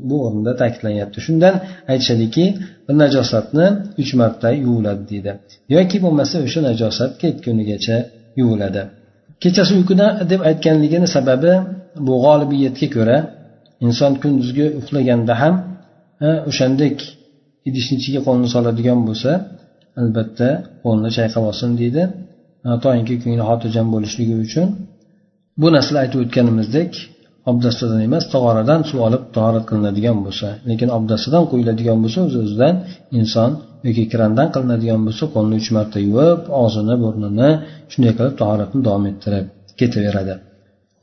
bu 0.10 0.16
o'rinda 0.26 0.52
ta'kidlanyapti. 0.62 1.18
Shundan 1.26 1.56
aytishadiki 1.92 2.46
bir 2.88 2.96
najosatni 3.04 3.66
uch 4.02 4.12
marta 4.22 4.50
yuviladi 4.66 5.04
deydi. 5.12 5.32
Yoki 5.76 5.98
bo'lmasa 6.06 6.36
o'sha 6.46 6.60
najosat 6.70 7.12
ketgunigacha 7.22 7.98
yuviladi. 8.40 8.82
Kechasi 9.44 9.72
uyquda 9.80 10.08
deb 10.32 10.42
aytganligini 10.50 11.08
sababi 11.16 11.54
bu 12.06 12.14
g'olibiyatga 12.26 12.88
ko'ra 12.96 13.18
inson 13.86 14.12
kunduzgi 14.22 14.66
uxlaganda 14.80 15.34
ham 15.42 15.56
o'shandek 16.50 16.96
idishni 17.70 17.96
ichiga 18.00 18.20
qo'lni 18.28 18.48
soladigan 18.56 19.00
bo'lsa 19.08 19.32
albatta 20.02 20.50
qo'lni 20.86 21.10
chayqab 21.18 21.44
olsin 21.50 21.70
deydi. 21.82 22.02
Toinki 22.86 23.16
ko'ngli 23.24 23.44
xotirjam 23.50 23.88
bo'lishligi 23.96 24.36
uchun 24.46 24.68
bu 25.62 25.68
narsani 25.76 25.98
aytib 26.04 26.20
o'tganimizdek 26.26 26.92
obdastadan 27.50 28.02
emas 28.08 28.24
tog'oradan 28.34 28.82
suv 28.90 29.00
olib 29.08 29.24
tahorat 29.36 29.66
qilinadigan 29.70 30.18
bo'lsa 30.26 30.48
lekin 30.70 30.90
obdastadan 30.98 31.44
quyiladigan 31.52 31.98
bo'lsa 32.04 32.20
o'z 32.28 32.36
o'zidan 32.44 32.76
inson 33.20 33.50
yoki 33.88 34.04
krandan 34.14 34.48
qilinadigan 34.56 35.02
bo'lsa 35.08 35.24
qo'lni 35.36 35.56
uch 35.62 35.70
marta 35.78 36.00
yuvib 36.08 36.42
og'zini 36.62 36.96
burnini 37.04 37.50
shunday 37.92 38.14
qilib 38.18 38.36
tahoratni 38.42 38.80
davom 38.88 39.06
ettirib 39.12 39.46
ketaveradi. 39.80 40.34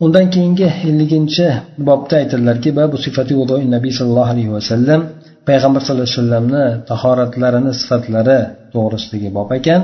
undan 0.04 0.26
keyingi 0.34 0.68
elliginchi 0.90 1.48
bobda 1.88 2.16
aytadilarki 2.22 2.70
babu 2.80 2.96
sifati 3.06 3.34
nabiy 3.76 3.92
sallallohu 3.98 4.32
alayhi 4.34 4.52
vasallam 4.58 5.02
payg'ambar 5.48 5.82
sallallohu 5.84 6.08
alayhi 6.08 6.20
vasallamni 6.22 6.66
tahoratlarini 6.92 7.72
sifatlari 7.82 8.40
to'g'risidagi 8.74 9.30
bob 9.38 9.50
ekan 9.60 9.82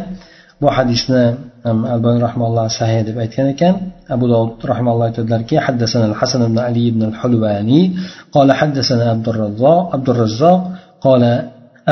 bu 0.61 0.67
hadisni 0.77 1.23
albani 1.95 2.19
rahmalloh 2.27 2.65
sahih 2.79 2.99
deb 3.07 3.17
aytgan 3.23 3.47
ekan 3.53 3.73
abu 4.15 4.25
dovud 4.31 4.61
rahmalloh 4.71 5.05
aytadilarki 5.09 5.55
haddasana 5.65 6.05
al 6.11 6.17
hasan 6.21 6.41
ibn 6.49 6.57
ali 6.69 6.81
ibn 6.91 7.01
al 7.09 7.15
hulvani 7.21 7.81
قال 8.35 8.49
حدثنا 8.59 9.05
عبد 9.13 9.27
الرزاق 9.33 9.83
عبد 9.95 10.07
الرزاق 10.13 10.61
قال 11.05 11.23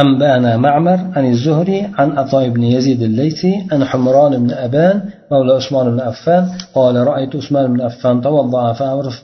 أنبأنا 0.03 0.51
معمر 0.57 0.99
عن 1.15 1.25
الزهري 1.33 1.79
عن 1.97 2.07
عطاء 2.17 2.49
بن 2.49 2.63
يزيد 2.63 3.01
الليثي 3.09 3.53
عن 3.71 3.79
حمران 3.85 4.33
بن 4.43 4.51
أبان 4.51 4.95
مولى 5.32 5.52
عثمان 5.52 5.90
بن 5.90 6.00
عفان. 6.00 6.48
قال 6.74 6.96
رأيت 7.06 7.36
عثمان 7.36 7.72
بن 7.72 7.80
عفان 7.80 8.20
توضأ 8.20 8.72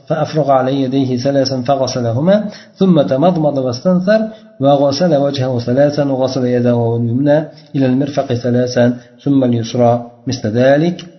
فأفرغ 0.07 0.51
على 0.51 0.81
يديه 0.81 1.17
ثلاثا 1.17 1.61
فغسلهما 1.61 2.45
ثم 2.75 3.01
تمضمض 3.01 3.57
واستنثر 3.57 4.21
وغسل 4.59 5.15
وجهه 5.15 5.59
ثلاثا 5.59 6.03
وغسل 6.03 6.45
يده 6.45 6.97
اليمنى 6.97 7.37
إلى 7.75 7.85
المرفق 7.85 8.33
ثلاثا 8.33 8.97
ثم 9.23 9.43
اليسرى. 9.43 10.11
مثل 10.27 10.49
ذلك 10.49 11.14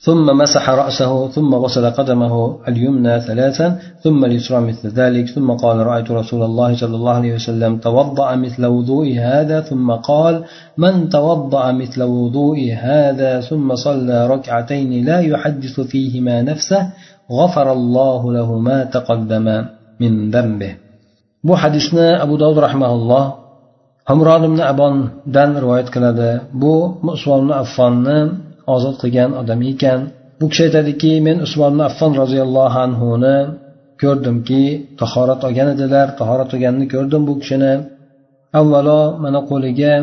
ثم 0.00 0.26
مسح 0.38 0.70
رأسه 0.70 1.28
ثم 1.28 1.54
غسل 1.54 1.90
قدمه 1.90 2.34
اليمنى 2.68 3.20
ثلاثا 3.20 3.78
ثم 4.04 4.24
اليسرى 4.24 4.60
مثل 4.60 4.88
ذلك 4.88 5.28
ثم 5.28 5.50
قال 5.50 5.76
رأيت 5.86 6.10
رسول 6.10 6.42
الله 6.42 6.76
صلى 6.76 6.96
الله 6.96 7.12
عليه 7.12 7.34
وسلم 7.34 7.76
توضأ 7.76 8.36
مثل 8.36 8.66
وضوء 8.66 9.18
هذا 9.18 9.60
ثم 9.60 9.90
قال 9.92 10.44
من 10.78 11.08
توضأ 11.08 11.72
مثل 11.72 12.02
وضوء 12.02 12.58
هذا 12.80 13.40
ثم 13.40 13.74
صلى 13.74 14.26
ركعتين 14.26 15.04
لا 15.04 15.20
يحدث 15.20 15.80
فيهما 15.80 16.42
نفسه 16.42 16.82
غفر 17.32 17.72
الله 17.72 18.32
له 18.32 18.58
ما 18.58 18.84
تقدم 18.84 19.46
من 20.00 20.30
ذنبه. 20.30 20.76
Bu 21.44 21.56
hadisni 21.56 22.20
abu 22.20 22.36
dovud 22.40 22.58
rahmaulloh 22.66 23.24
hamron 24.04 24.42
ibn 24.44 24.60
abondan 24.60 25.50
rivoyat 25.62 25.88
qiladi. 25.94 26.30
Usmon 27.12 27.38
ibn 27.44 27.52
affonni 27.62 28.18
ozod 28.74 28.96
qilgan 29.02 29.30
odam 29.40 29.60
ekan. 29.72 30.00
Bu 30.40 30.46
kishi 30.50 30.62
aytadiki 30.68 31.12
men 31.26 31.36
usmon 31.46 31.74
affon 31.88 32.12
roziyallohu 32.22 32.78
anhuni 32.86 33.36
ko'rdimki 34.02 34.62
tahorat 35.00 35.40
olgan 35.48 35.68
edilar. 35.74 36.06
Tahorat 36.20 36.50
olganini 36.54 36.86
ko'rdim 36.94 37.22
bu 37.28 37.34
kishini. 37.42 37.72
Avvalo 38.58 39.00
mana 39.24 39.40
qo'liga 39.50 39.94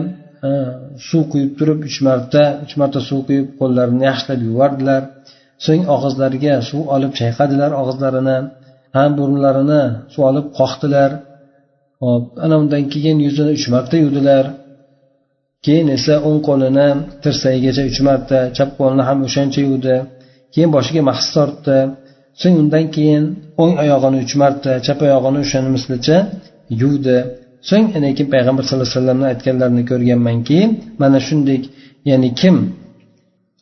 suv 1.07 1.23
quyib 1.31 1.51
turib 1.59 1.79
uch 1.89 1.97
marta 2.07 2.43
uch 2.63 2.73
marta 2.81 2.99
suv 3.09 3.19
quyib 3.27 3.47
qo'llarini 3.59 4.03
yaxshilab 4.09 4.41
yuvardilar. 4.49 5.01
So'ng 5.65 5.83
og'izlariga 5.95 6.53
suv 6.69 6.83
olib 6.95 7.11
chayqadilar 7.19 7.71
og'izlarini. 7.81 8.37
Ham 8.95 9.11
burunlarini 9.19 9.81
suv 10.13 10.23
olib 10.29 10.47
qoqdilar. 10.59 11.11
Hop 12.03 12.23
ana 12.43 12.55
undan 12.61 12.83
keyin 12.93 13.17
yuzini 13.25 13.51
uch 13.57 13.65
marta 13.73 13.95
yuvdilar. 14.03 14.45
Keyin 15.65 15.87
esa 15.97 16.13
o'ng 16.27 16.39
qo'lini 16.47 16.87
tirsagigacha 17.23 17.83
uch 17.89 17.99
marta 18.07 18.37
chap 18.57 18.69
qo'lini 18.79 19.03
ham 19.09 19.17
o'shancha 19.27 19.59
yuvdi. 19.67 19.95
Keyin 20.53 20.69
boshiga 20.75 21.01
mahs 21.09 21.25
tortdi. 21.35 21.77
So'ng 22.41 22.55
undan 22.61 22.85
keyin 22.95 23.23
o'ng 23.61 23.73
oyog'ini 23.83 24.17
uch 24.23 24.33
marta 24.41 24.71
chap 24.85 24.99
oyog'ini 25.05 25.37
o'shani 25.45 25.69
mislicha 25.75 26.17
yuvdi. 26.81 27.17
So'ng 27.69 27.85
ana 27.97 28.09
keyin 28.15 28.29
payg'ambar 28.33 28.63
sallallohu 28.65 28.87
alayhi 28.89 28.99
vasallamni 28.99 29.25
aytganlarini 29.33 29.83
ko'rganmanki 29.91 30.59
mana 31.01 31.19
shunday 31.27 31.59
ya'ni 32.09 32.29
kim 32.39 32.55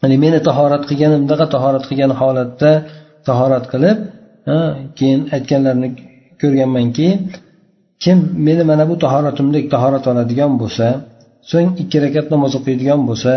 ya'ni 0.01 0.17
meni 0.23 0.39
tahorat 0.47 0.83
qilganimdaqa 0.89 1.45
tahorat 1.55 1.83
qilgan 1.89 2.11
holatda 2.21 2.71
tahorat 3.27 3.65
qilib 3.73 3.97
keyin 4.97 5.21
aytganlarini 5.35 5.89
ko'rganmanki 6.41 7.07
kim 8.03 8.17
meni 8.47 8.63
mana 8.69 8.83
bu 8.89 8.95
tahoratimdek 9.03 9.65
tahorat 9.73 10.05
oladigan 10.11 10.51
bo'lsa 10.61 10.87
so'ng 11.51 11.69
ikki 11.81 11.97
rakat 12.05 12.25
namoz 12.33 12.51
o'qiydigan 12.59 13.01
bo'lsa 13.09 13.33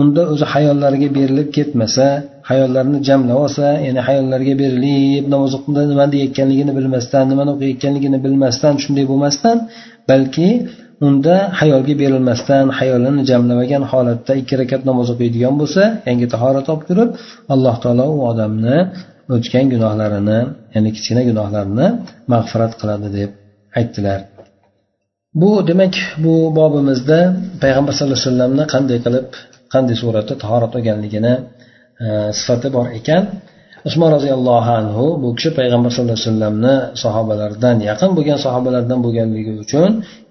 unda 0.00 0.22
o'zi 0.32 0.46
hayollariga 0.54 1.08
berilib 1.18 1.48
ketmasa 1.56 2.06
hayollarini 2.50 2.98
jamlab 3.08 3.38
olsa 3.44 3.66
ya'ni 3.86 4.00
hayollarga 4.08 4.54
berilib 4.62 5.24
namoz 5.34 5.52
o'qida 5.58 5.82
nima 5.90 6.04
deyayotganligini 6.12 6.72
bilmasdan 6.78 7.24
nimani 7.32 7.50
o'qiyotganligini 7.54 8.18
bilmasdan 8.24 8.74
shunday 8.82 9.04
bo'lmasdan 9.10 9.56
balki 10.10 10.48
unda 11.06 11.34
hayolga 11.60 11.94
berilmasdan 12.02 12.64
hayolini 12.78 13.22
jamlamagan 13.30 13.82
holatda 13.92 14.32
ikki 14.40 14.54
rakat 14.60 14.82
namoz 14.90 15.08
o'qiydigan 15.14 15.54
bo'lsa 15.60 15.82
yangi 16.08 16.26
tahorat 16.34 16.66
olib 16.72 16.84
turib 16.90 17.10
alloh 17.54 17.74
taolo 17.84 18.06
u 18.16 18.18
odamni 18.30 18.76
o'tgan 19.34 19.66
gunohlarini 19.74 20.38
ya'ni 20.74 20.90
kichkina 20.96 21.22
gunohlarini 21.30 21.86
mag'firat 22.32 22.72
qiladi 22.80 23.08
deb 23.18 23.30
aytdilar. 23.78 24.20
Bu 25.40 25.50
demak 25.68 25.94
bu 26.24 26.34
bobimizda 26.58 27.18
payg'ambar 27.62 27.92
sallallohu 27.96 28.18
alayhi 28.18 28.30
vasallamni 28.30 28.64
qanday 28.74 28.98
qilib 29.04 29.28
qanday 29.74 29.96
suratda 30.02 30.34
tahorat 30.42 30.72
olganligini 30.78 31.34
e, 32.04 32.06
sifati 32.38 32.68
bor 32.76 32.86
ekan. 32.98 33.22
Usmon 33.88 34.10
roziyallohu 34.16 34.70
anhu 34.80 35.04
bu 35.22 35.28
kishi 35.36 35.50
payg'ambar 35.58 35.90
sallallohu 35.94 36.18
alayhi 36.18 36.28
vasallamni 36.30 36.74
sahobalaridan 37.02 37.76
yaqin 37.90 38.10
bo'lgan 38.16 38.38
sahobalardan 38.46 38.98
bo'lganligi 39.04 39.52
uchun 39.64 39.90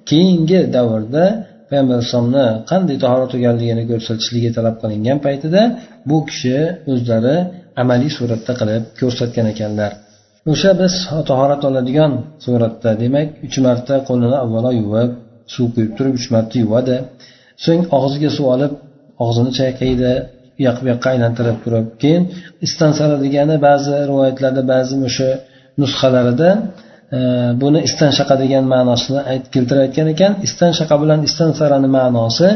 keyingi 0.10 0.60
davrda 0.76 1.26
payg'ambar 1.70 1.94
alayhisalomni 1.98 2.48
qanday 2.72 2.98
tahorat 3.04 3.32
olganligini 3.38 3.84
ko'rsatishligi 3.92 4.50
talab 4.58 4.76
qilingan 4.82 5.18
paytida 5.26 5.62
bu 6.10 6.18
kishi 6.30 6.58
o'zlari 6.92 7.38
amaliy 7.82 8.12
suratda 8.18 8.54
qilib 8.60 8.84
ko'rsatgan 9.00 9.48
ekanlar. 9.54 9.92
O'sha 10.52 10.72
biz 10.82 10.94
tahorat 11.30 11.62
oladigan 11.70 12.12
suratda 12.44 12.92
demak 13.04 13.28
uch 13.48 13.58
marta 13.66 13.96
qo'lini 14.08 14.38
avvalo 14.44 14.72
yuvib 14.82 15.12
suv 15.54 15.66
quyib 15.74 15.92
turib 15.98 16.14
uch 16.20 16.28
marta 16.36 16.56
yuvadi. 16.64 16.96
So'ng 17.66 17.82
og'ziga 17.98 18.30
suv 18.38 18.46
olib 18.56 18.74
og'zini 19.26 19.52
chayqaydi 19.60 20.12
u 20.60 20.62
yoq 20.68 20.78
bu 20.82 20.88
yoqqa 20.92 21.08
aylantirib 21.14 21.58
turib 21.64 21.86
keyin 22.02 22.24
istansara 22.66 23.16
degani 23.26 23.56
ba'zi 23.68 23.96
rivoyatlarda 24.10 24.62
ba'zi 24.74 24.96
o'sha 25.08 25.30
nusxalarida 25.82 26.50
buni 27.62 27.80
istanshaqa 27.88 28.36
degan 28.44 28.64
ma'nosini 28.74 29.20
keltirayotgan 29.54 30.08
ekan. 30.14 30.32
Istanshaqa 30.48 30.96
bilan 31.04 31.20
istansarani 31.28 31.90
ma'nosi 31.98 32.50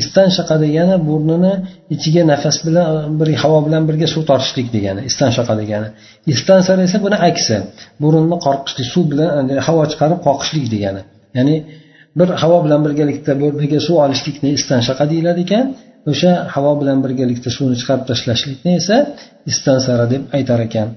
istanshaqa 0.00 0.56
degani 0.64 0.96
burnini 1.08 1.52
ichiga 1.94 2.22
nafas 2.32 2.56
bilan 2.66 2.86
bir 3.20 3.28
havo 3.42 3.58
bilan 3.66 3.82
birga 3.88 4.06
suv 4.14 4.22
tortishlik 4.30 4.68
degani 4.76 5.02
istanshaqa 5.10 5.54
degani. 5.62 5.88
Istansara 6.34 6.82
esa 6.88 6.98
buni 7.06 7.16
aksi 7.30 7.56
burunni 8.02 8.36
qoqishlik 8.46 8.86
suv 8.94 9.04
bilan 9.12 9.44
e, 9.52 9.54
havo 9.66 9.82
chiqarib 9.92 10.20
qoqishlik 10.26 10.66
degani. 10.74 11.02
Ya'ni 11.36 11.56
bir 12.18 12.28
havo 12.42 12.58
bilan 12.64 12.80
birgalikda 12.86 13.32
burniga 13.42 13.78
suv 13.86 13.96
olishlikni 14.04 14.50
istanshaqa 14.58 15.04
deyiladi 15.12 15.40
ekan 15.46 15.66
o'sha 16.10 16.32
havo 16.54 16.72
bilan 16.80 16.98
birgalikda 17.04 17.48
suvni 17.56 17.76
chiqarib 17.80 18.04
tashlashlikni 18.10 18.72
esa 18.80 18.96
istansara 19.50 20.06
deb 20.12 20.22
aytar 20.36 20.60
ekan. 20.66 20.88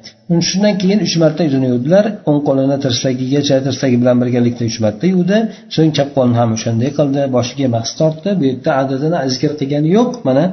Shundan 0.49 0.75
keyin 0.81 0.99
uch 1.07 1.15
marta 1.23 1.41
yuzini 1.47 1.67
yuvdilar 1.73 2.05
o'ng 2.29 2.39
qo'lini 2.47 2.77
tirsagigacha 2.85 3.57
tirsagi 3.65 3.97
bilan 4.01 4.17
birgalikda 4.21 4.63
uch 4.71 4.77
marta 4.85 5.05
yuvdi. 5.13 5.37
So'ng 5.75 5.91
chap 5.97 6.09
qo'lini 6.17 6.37
ham 6.41 6.49
o'shanday 6.57 6.89
qildi 6.99 7.21
boshiga 7.35 7.67
mahs 7.75 7.91
tortdi. 7.99 8.29
Bu 8.39 8.43
yerda 8.49 8.71
adadini 8.81 9.17
zikr 9.33 9.51
qilgani 9.59 9.89
yo'q 9.97 10.11
mana 10.27 10.43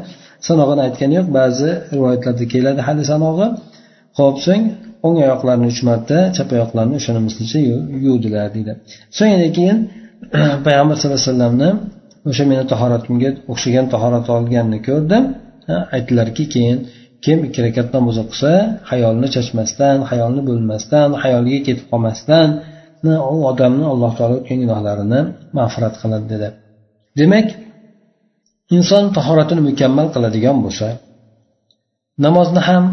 sanog'ini 0.49 0.83
aytgani 0.87 1.15
yo'q 1.19 1.29
ba'zi 1.39 1.71
rivoyatlarda 1.95 2.45
keladi 2.55 2.81
hali 2.89 3.03
sanog'i. 3.13 3.47
Ho'p 4.19 4.37
so'ng 4.47 4.65
o'ng 5.07 5.17
oyoqlarini 5.25 5.67
uch 5.73 5.81
marta 5.89 6.17
chap 6.37 6.49
oyoqlarini 6.57 6.97
o'shani 7.01 7.21
mislicha 7.29 7.59
yuvdilar 8.07 8.47
deydi. 8.57 8.73
So'ng 9.19 9.33
keyin 9.59 9.79
payg'ambar 10.67 10.95
sallallohu 11.01 11.21
alayhi 11.21 11.31
vasallamni 11.31 11.71
o'sha 12.29 12.45
meni 12.51 12.65
tahoratimga 12.73 13.31
o'xshagan 13.53 13.87
tahorat 13.93 14.27
olganini 14.37 14.79
ko'rdim. 14.89 15.25
Aytdilarki 15.97 16.45
keyin 16.55 16.79
kim 17.25 17.39
ikki 17.47 17.61
rakat 17.67 17.89
namoz 17.97 18.17
o'qisa 18.23 18.53
hayolni 18.91 19.29
chachmasdan 19.35 19.99
hayolni 20.11 20.43
bo'lmasdan 20.49 21.09
hayoliga 21.23 21.61
ketib 21.69 21.87
qolmasdan 21.93 22.49
u 23.35 23.37
odamni 23.51 23.87
alloh 23.93 24.13
taolo 24.19 24.35
o'tgan 24.41 24.59
gunohlarini 24.65 25.21
mag'firat 25.59 25.95
qiladi 26.03 26.27
dedi. 26.33 26.49
Demak 27.21 27.49
inson 28.77 29.05
tahoratini 29.17 29.63
mukammal 29.69 30.07
qiladigan 30.15 30.57
bo'lsa 30.65 30.89
namozni 32.25 32.61
ham 32.69 32.85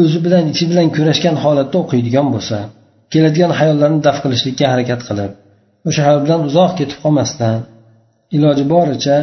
o'zi 0.00 0.18
bilan 0.24 0.44
ichi 0.52 0.64
bilan 0.70 0.86
kurashgan 0.96 1.36
holatda 1.44 1.76
o'qiydigan 1.82 2.26
bo'lsa 2.34 2.58
keladigan 3.12 3.52
hayollarni 3.58 4.00
daf 4.06 4.16
qilishlikka 4.24 4.64
harakat 4.72 5.00
qilib 5.08 5.32
o'sha 5.88 6.00
hayol 6.06 6.20
bilan 6.26 6.40
uzoq 6.48 6.72
ketib 6.80 6.98
qolmasdan 7.04 7.56
iloji 8.35 8.63
boricha 8.73 9.17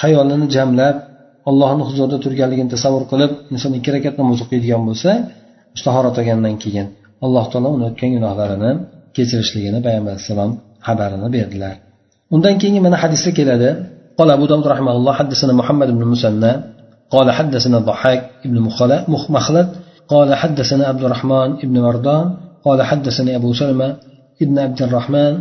xayolini 0.00 0.46
jamlab 0.56 0.96
allohni 1.50 1.82
huzurida 1.88 2.18
turganligini 2.24 2.70
tasavvur 2.74 3.04
qilib 3.12 3.30
inson 3.52 3.72
ikki 3.78 3.90
rakat 3.94 4.14
namoz 4.20 4.38
o'qiydigan 4.44 4.82
bo'lsa 4.88 5.10
tahorat 5.86 6.14
olgandan 6.20 6.56
keyin 6.62 6.86
alloh 7.24 7.44
taolo 7.52 7.68
uni 7.76 7.84
o'tgan 7.90 8.10
gunohlarini 8.16 8.70
kechirishligini 9.16 9.78
payg'ambar 9.86 10.12
alayhissalom 10.14 10.50
xabarini 10.86 11.28
berdilar 11.36 11.74
undan 12.34 12.54
keyingi 12.60 12.80
mana 12.86 12.96
hadisda 13.02 13.30
keladi 13.40 13.70
قال 14.18 14.30
أبو 14.36 14.44
داود 14.50 14.66
رحمه 14.74 14.92
الله 14.98 15.12
حدثنا 15.20 15.52
محمد 15.60 15.88
بن 15.96 16.02
مسنى 16.12 16.52
قال 17.14 17.26
حدثنا 17.38 17.76
الضحاك 17.80 18.22
بن 18.44 18.56
مخلد 19.36 19.68
قال 20.12 20.28
حدثنا 20.34 20.84
عبد 20.90 21.02
الرحمن 21.04 21.48
بن 21.68 21.76
مردان 21.86 22.26
قال 22.66 22.78
حدثني 22.82 23.30
أبو 23.36 23.50
سلمة 23.60 23.88
بن 24.40 24.58
عبد 24.58 24.80
الرحمن 24.82 25.34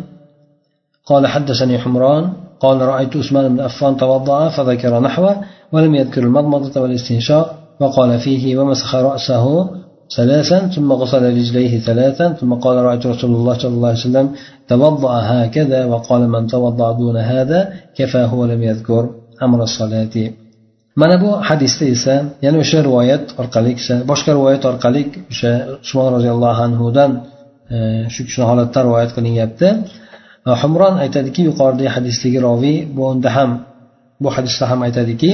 قال 1.09 1.23
حدثني 1.33 1.75
حمران 1.83 2.23
قال 2.60 2.80
رأيت 2.80 3.16
عثمان 3.16 3.44
بن 3.52 3.60
عفان 3.60 3.96
توضأ 3.96 4.48
فذكر 4.48 5.00
نحوه 5.00 5.36
ولم 5.72 5.94
يذكر 5.94 6.22
المضمضة 6.22 6.80
والاستنشاق 6.80 7.46
وقال 7.80 8.18
فيه 8.18 8.56
ومسخ 8.58 8.94
رأسه 8.94 9.70
ثلاثا 10.16 10.58
ثم 10.74 10.92
غسل 10.92 11.22
رجليه 11.22 11.78
ثلاثا 11.78 12.32
ثم 12.32 12.54
قال 12.54 12.76
رأيت 12.76 13.06
رسول 13.06 13.30
الله 13.30 13.58
صلى 13.58 13.74
الله 13.76 13.88
عليه 13.88 13.98
وسلم 13.98 14.30
توضأ 14.68 15.12
هكذا 15.12 15.84
وقال 15.84 16.28
من 16.28 16.46
توضأ 16.46 16.92
دون 16.92 17.16
هذا 17.16 17.72
كفاه 17.96 18.34
ولم 18.34 18.62
يذكر 18.62 19.10
أمر 19.42 19.62
الصلاة. 19.62 20.30
mana 20.96 21.20
bu 21.22 21.30
hadisda 21.48 21.84
esa 21.94 22.14
yana 22.44 22.58
o'sha 22.64 22.78
rivoyat 22.88 23.24
orqali 23.42 23.72
boshqa 24.10 24.30
rivoyat 24.38 24.62
orqali 24.70 25.02
o'sha 25.32 25.50
usmon 25.84 26.08
roziyallohu 26.16 26.60
anhudan 26.68 27.10
shu 28.14 28.20
kishini 28.26 28.46
holatda 28.50 28.78
rivoyat 28.86 29.10
qilinyapti 29.16 29.68
humron 30.62 30.94
aytadiki 31.04 31.40
yuqoridagi 31.48 31.90
hadisdagi 31.96 32.38
roviy 32.46 32.78
bu 32.96 33.02
unda 33.12 33.30
ham 33.36 33.50
bu 34.22 34.28
hadisda 34.36 34.64
ham 34.70 34.80
aytadiki 34.86 35.30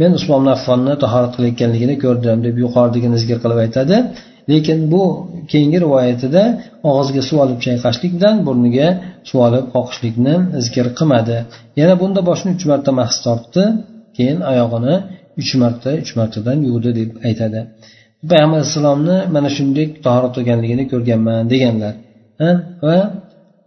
men 0.00 0.10
usmon 0.18 0.46
affonni 0.56 0.94
tahorat 1.02 1.32
qilayotganligini 1.36 1.96
ko'rdim 2.04 2.38
deb 2.46 2.56
yuqoridagini 2.64 3.16
zikr 3.22 3.38
qilib 3.44 3.58
aytadi. 3.66 3.96
Lekin 4.50 4.78
bu 4.92 5.02
keyingi 5.52 5.78
rivoyatida 5.84 6.42
og'izga 6.90 7.22
suv 7.28 7.38
olib 7.44 7.58
chayqashlik 7.66 8.12
bilan 8.18 8.36
burniga 8.46 8.88
suv 9.28 9.38
olib 9.48 9.64
qoqishlikni 9.74 10.34
zikr 10.64 10.86
qilmadi. 10.98 11.36
Yana 11.80 11.94
bunda 12.02 12.20
boshini 12.28 12.50
uch 12.56 12.64
marta 12.70 12.90
mahs 13.00 13.16
tortdi 13.26 13.62
keyin 14.16 14.38
oyog'ini 14.52 14.94
uch 15.40 15.52
marta 15.62 15.90
uch 16.02 16.12
martadan 16.18 16.58
yuvdi 16.68 16.90
deb 17.00 17.10
aytadi. 17.28 17.60
Payg'ambar 18.30 18.58
alayhissalomni 18.60 19.16
mana 19.34 19.48
shunday 19.56 19.86
tahorat 20.06 20.32
qilganligini 20.36 20.84
ko'rganman 20.92 21.42
deganlar. 21.52 21.94
Va 22.86 22.98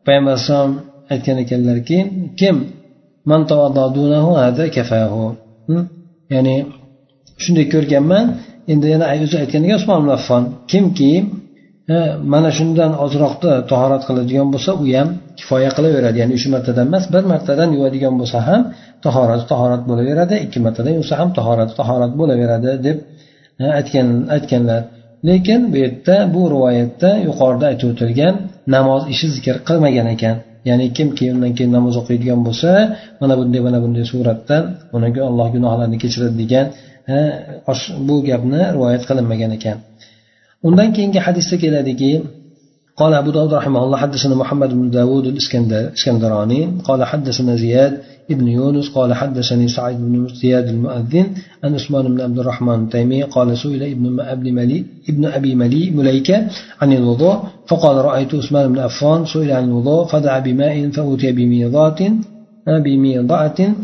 payg'ambar 0.07 0.31
alayhissalom 0.33 0.71
aytgan 1.13 1.37
ekanlarki 1.43 1.97
kim 2.39 2.55
ya'ni 6.33 6.55
shunday 7.43 7.65
ko'rganman 7.73 8.25
endi 8.71 8.85
yana 8.93 9.05
o'zi 9.25 9.35
aytgan 9.43 9.61
ekan 9.65 9.77
usmon 9.79 10.01
affon 10.17 10.43
kimki 10.71 11.11
mana 12.33 12.49
shundan 12.57 12.91
ozroqda 13.05 13.51
tahorat 13.71 14.03
qiladigan 14.07 14.47
bo'lsa 14.53 14.71
u 14.81 14.85
ham 14.95 15.07
kifoya 15.39 15.69
qilaveradi 15.77 16.17
ya'ni 16.21 16.33
uch 16.39 16.45
martadan 16.53 16.85
emas 16.89 17.05
bir 17.13 17.23
martadan 17.33 17.69
yuvadigan 17.75 18.13
bo'lsa 18.21 18.37
ham 18.47 18.61
tahorati 19.05 19.45
tahorat 19.51 19.81
bo'laveradi 19.89 20.35
ikki 20.45 20.59
martadan 20.65 20.93
yuvsa 20.99 21.13
ham 21.19 21.29
tahorati 21.37 21.73
tahorat 21.79 22.11
bo'laveradi 22.19 22.69
deb 22.87 22.97
aytgan 23.79 24.07
aytganlar. 24.35 24.81
Lekin 25.27 25.61
bu 25.71 25.77
yerda 25.83 26.15
bu 26.33 26.41
rivoyatda 26.53 27.09
yuqorida 27.27 27.65
aytib 27.71 27.87
o'tilgan 27.93 28.33
namoz 28.75 29.01
ishi 29.13 29.27
zikr 29.35 29.55
qilmagan 29.67 30.07
ekan. 30.15 30.35
Ya'ni 30.69 30.85
kimki 30.97 31.25
undan 31.33 31.51
keyin 31.57 31.71
namoz 31.77 31.95
o'qiydigan 32.01 32.39
bo'lsa 32.47 32.69
mana 33.21 33.33
bunday 33.39 33.61
mana 33.67 33.77
bunday 33.83 34.05
suratdan 34.11 34.63
unaga 34.95 35.21
alloh 35.29 35.47
gunohlarini 35.55 35.97
kechiradi 36.03 36.35
degan 36.43 36.65
bu 38.07 38.15
gapni 38.29 38.61
rivoyat 38.75 39.03
qilinmagan 39.09 39.51
ekan. 39.57 39.77
Undan 40.67 40.89
keyingi 40.95 41.19
hadisda 41.27 41.55
keladiki 41.63 42.11
قال 42.97 43.13
أبو 43.13 43.31
داود 43.31 43.53
رحمه 43.53 43.83
الله 43.83 43.97
حدثنا 43.97 44.35
محمد 44.35 44.69
بن 44.69 44.89
داود 44.89 45.25
الإسكندراني. 45.27 46.81
قال 46.83 47.03
حدثنا 47.03 47.55
زياد 47.55 48.01
ابن 48.31 48.47
يونس. 48.47 48.89
قال 48.89 49.13
حدثني 49.13 49.67
سعيد 49.67 49.97
بن 49.97 50.27
زياد 50.27 50.67
المؤذن 50.67 51.27
عن 51.63 51.73
عثمان 51.73 52.15
بن 52.15 52.21
عبد 52.21 52.39
الرحمن 52.39 52.83
التيمي. 52.83 53.23
قال 53.23 53.57
سئل 53.57 53.83
ابن 53.83 54.19
ابن 54.19 54.53
ملي 54.53 54.85
ابن 55.09 55.25
أبي 55.25 55.55
ملي 55.55 55.91
مليكه 55.91 56.47
عن 56.81 56.93
الوضوء 56.93 57.37
فقال 57.67 57.95
رأيت 58.05 58.35
عثمان 58.35 58.73
بن 58.73 58.79
عفان 58.79 59.25
سئل 59.25 59.51
عن 59.51 59.63
الوضوء 59.63 60.05
فدعا 60.05 60.39
بماء 60.39 60.89
فأتي 60.89 61.31
بميضات 61.31 61.99
بميضعة 62.67 63.75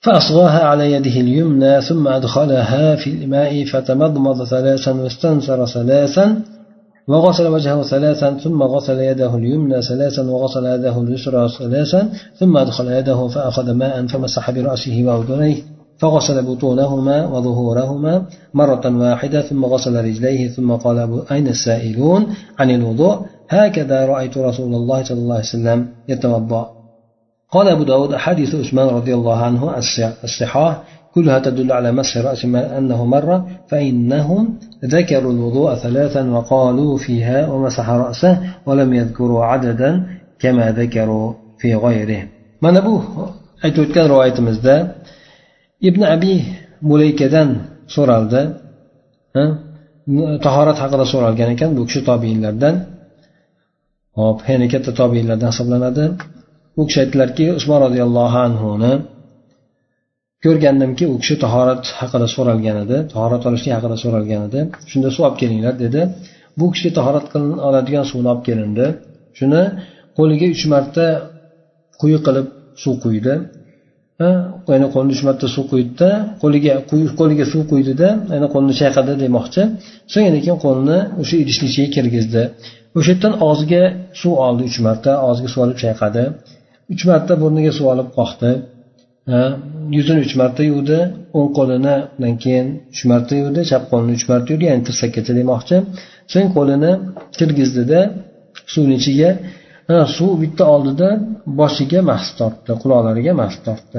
فأصغاها 0.00 0.64
على 0.64 0.92
يده 0.92 1.20
اليمنى 1.20 1.80
ثم 1.80 2.08
أدخلها 2.08 2.96
في 2.96 3.10
الماء 3.10 3.64
فتمضمض 3.64 4.44
ثلاثا 4.44 4.92
واستنثر 4.92 5.66
ثلاثا 5.66 6.42
وغسل 7.08 7.46
وجهه 7.46 7.82
ثلاثا 7.82 8.30
ثم 8.34 8.62
غسل 8.62 9.00
يده 9.00 9.34
اليمنى 9.34 9.82
ثلاثا 9.82 10.22
وغسل 10.22 10.66
يده 10.66 11.02
اليسرى 11.02 11.48
ثلاثا 11.48 12.08
ثم 12.36 12.56
أدخل 12.56 12.88
يده 12.88 13.28
فأخذ 13.28 13.72
ماء 13.72 14.06
فمسح 14.06 14.50
برأسه 14.50 15.04
وأذنيه 15.06 15.62
فغسل 15.98 16.42
بطونهما 16.42 17.26
وظهورهما 17.26 18.22
مرة 18.54 18.98
واحدة 18.98 19.42
ثم 19.42 19.64
غسل 19.64 20.04
رجليه 20.04 20.48
ثم 20.48 20.72
قال 20.72 21.22
أين 21.32 21.48
السائلون؟ 21.48 22.26
عن 22.58 22.70
الوضوء. 22.70 23.18
هكذا 23.48 24.06
رأيت 24.06 24.38
رسول 24.38 24.74
الله 24.74 25.04
صلى 25.04 25.18
الله 25.18 25.34
عليه 25.34 25.44
وسلم 25.44 25.86
يتوضأ. 26.08 26.70
قال 27.50 27.68
أبو 27.68 27.82
داود 27.82 28.12
أحاديث 28.12 28.54
عثمان 28.54 28.88
رضي 28.88 29.14
الله 29.14 29.36
عنه 29.36 29.78
الصحاح 30.24 30.82
كلها 31.14 31.38
تدل 31.38 31.72
على 31.72 31.92
مسح 31.92 32.16
رأس 32.16 32.44
أنه 32.44 33.04
مر 33.04 33.42
فإنهم 33.68 34.58
ذكروا 34.95 35.31
الوضوء 35.35 35.69
ثلاثا 35.75 36.23
وقالوا 36.35 36.97
فيها 36.97 37.39
ومسح 37.51 37.89
رأسه 37.89 38.33
ولم 38.67 38.89
يذكروا 38.93 39.45
عددا 39.45 39.91
كما 40.39 40.65
ذكروا 40.71 41.33
في 41.59 41.75
غيره 41.75 42.21
من 42.61 42.77
أبو 42.77 42.95
aytib 43.65 43.81
o'tgan 43.85 44.05
rivoyatimizda 44.11 44.75
ibn 45.89 46.01
abi 46.15 46.35
mulaykadan 46.89 47.49
so'raldi 47.95 48.41
tahorat 50.45 50.77
haqida 50.83 51.05
so'ralgan 51.13 51.49
ekan 51.55 51.69
bu 51.77 51.81
kishi 51.87 52.01
tobiinlardan 52.09 52.75
hop 54.19 54.37
ya'ni 54.49 54.67
katta 54.73 54.91
tobiinlardan 55.01 55.49
hisoblanadi 55.53 56.03
u 56.79 56.81
kishi 56.87 56.99
aytdilarki 57.03 57.45
usmon 57.57 57.79
roziyallohu 57.85 58.37
anhuni 58.47 58.91
ko'rgandimki 60.44 61.04
u 61.12 61.14
kishi 61.22 61.34
tahorat 61.44 61.84
haqida 62.00 62.26
so'ralgan 62.34 62.76
edi 62.84 62.96
tahorat 63.12 63.42
olishlik 63.48 63.72
haqida 63.76 63.96
so'ralgan 64.04 64.40
edi 64.48 64.60
shunda 64.90 65.08
suv 65.14 65.22
olib 65.26 65.38
kelinglar 65.42 65.74
dedi. 65.84 66.00
Bu 66.58 66.66
kishiga 66.72 66.92
tahorat 66.98 67.26
oladigan 67.68 68.04
suvni 68.10 68.28
olib 68.32 68.44
kelindi. 68.48 68.86
Shuni 69.38 69.62
qo'liga 70.18 70.46
uch 70.54 70.64
marta 70.72 71.06
quyi 72.00 72.18
qilib 72.26 72.46
suv 72.82 72.94
quydi. 73.04 73.34
Ya'ni 74.70 74.86
qo'lni 74.94 75.10
uch 75.16 75.22
marta 75.28 75.46
suv 75.54 75.64
quydida 75.72 76.10
qo'liga 76.42 76.74
qo'liga 77.20 77.44
suv 77.52 77.62
quydida 77.72 78.08
ya'ni 78.32 78.48
qo'lni 78.54 78.72
chayqadi 78.80 79.12
demoqchi. 79.24 79.62
So'ng 80.12 80.24
keyin 80.44 80.58
qo'lini 80.64 80.98
o'sha 81.20 81.34
idishni 81.42 81.66
ichiga 81.70 81.88
kirgizdi. 81.96 82.42
O'sha 82.98 83.10
yerdan 83.14 83.34
og'ziga 83.48 83.82
suv 84.20 84.32
oldi 84.46 84.62
uch 84.70 84.78
marta 84.86 85.12
og'ziga 85.28 85.48
suv 85.52 85.60
olib 85.66 85.78
chayqadi. 85.84 86.22
Uch 86.92 87.02
marta 87.10 87.32
burniga 87.42 87.72
suv 87.78 87.86
olib 87.92 88.08
qoqdi. 88.18 88.50
Yuzini 89.96 90.20
uch 90.26 90.34
marta 90.40 90.62
yuvdi 90.70 90.98
o'ng 91.38 91.50
qo'lini 91.58 91.94
undan 92.14 92.34
keyin 92.42 92.66
uch 92.92 93.02
marta 93.10 93.34
yuvdi 93.42 93.60
chap 93.70 93.82
qo'lini 93.90 94.12
uch 94.18 94.26
marta 94.30 94.48
yuvdi 94.52 94.64
ya'ni 94.70 94.82
tirsakkacha 94.88 95.32
demoqchi. 95.40 95.76
So'ng 96.32 96.48
qo'lini 96.56 96.92
kirgizdida 97.38 98.00
suvni 98.72 98.94
ichiga 99.00 99.30
suv 100.16 100.30
bitta 100.42 100.64
oldida 100.74 101.08
boshiga 101.60 102.00
mahs 102.10 102.26
tortdi 102.38 102.72
quloqlariga 102.82 103.32
mahs 103.42 103.56
tortdi. 103.66 103.98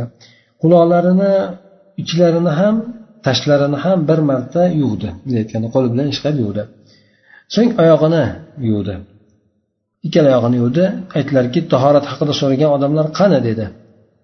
Quloqlarini 0.62 1.34
ichlarini 2.02 2.52
ham 2.60 2.76
tashlarini 3.26 3.78
ham 3.86 4.00
bir 4.10 4.20
marta 4.30 4.62
yuvdi 4.82 5.10
aytganda 5.42 5.68
qo'li 5.76 5.88
bilan 5.94 6.08
ishqab 6.14 6.36
yuvdi. 6.44 6.64
So'ng 7.56 7.72
oyog'ini 7.84 8.24
yuvdi. 8.70 8.94
Ikkala 10.08 10.28
oyog'ini 10.32 10.58
yuvdi. 10.62 10.84
Aytdilarki 11.18 11.60
tahorat 11.74 12.06
haqida 12.12 12.34
so'ragan 12.42 12.70
odamlar 12.78 13.06
qani 13.20 13.40
dedi. 13.50 13.66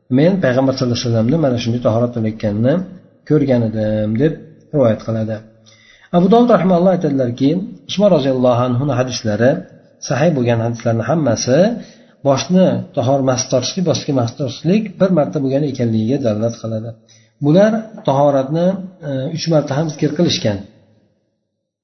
Men 0.10 0.34
payg'ambar 0.44 0.74
sallallohu 0.78 0.98
alayhi 0.98 1.10
vasallamni 1.10 1.38
mana 1.46 1.58
shunday 1.63 1.82
tahorat 1.88 2.12
qilayotganini 2.15 2.74
ko'rgan 3.30 3.62
edim 3.70 4.10
deb 4.22 4.34
rivoyat 4.74 5.02
qiladi. 5.08 5.36
Abu 6.18 6.28
dovud 6.34 6.50
rahmalloh 6.56 6.91
aytadilarki 6.96 7.50
usmon 7.89 8.10
roziyallohu 8.15 8.62
anhuni 8.68 8.94
hadislari 9.00 9.52
sahiy 10.10 10.32
bo'lgan 10.38 10.60
hadislarni 10.65 11.04
hammasi 11.10 11.58
boshni 12.28 12.68
tahor 12.98 13.20
mast 13.30 13.46
tortishlik 13.52 13.86
boshga 13.91 14.13
mast 14.22 14.36
tortishlik 14.39 14.84
bir 15.00 15.10
marta 15.18 15.38
bo'lgan 15.44 15.63
ekanligiga 15.72 16.18
dalolat 16.26 16.56
qiladi. 16.62 16.89
Bular 17.46 17.72
tahoratni 18.08 18.68
e, 19.10 19.12
uch 19.38 19.46
marta 19.54 19.72
ham 19.78 19.88
zikr 19.94 20.12
qilishgan. 20.18 20.58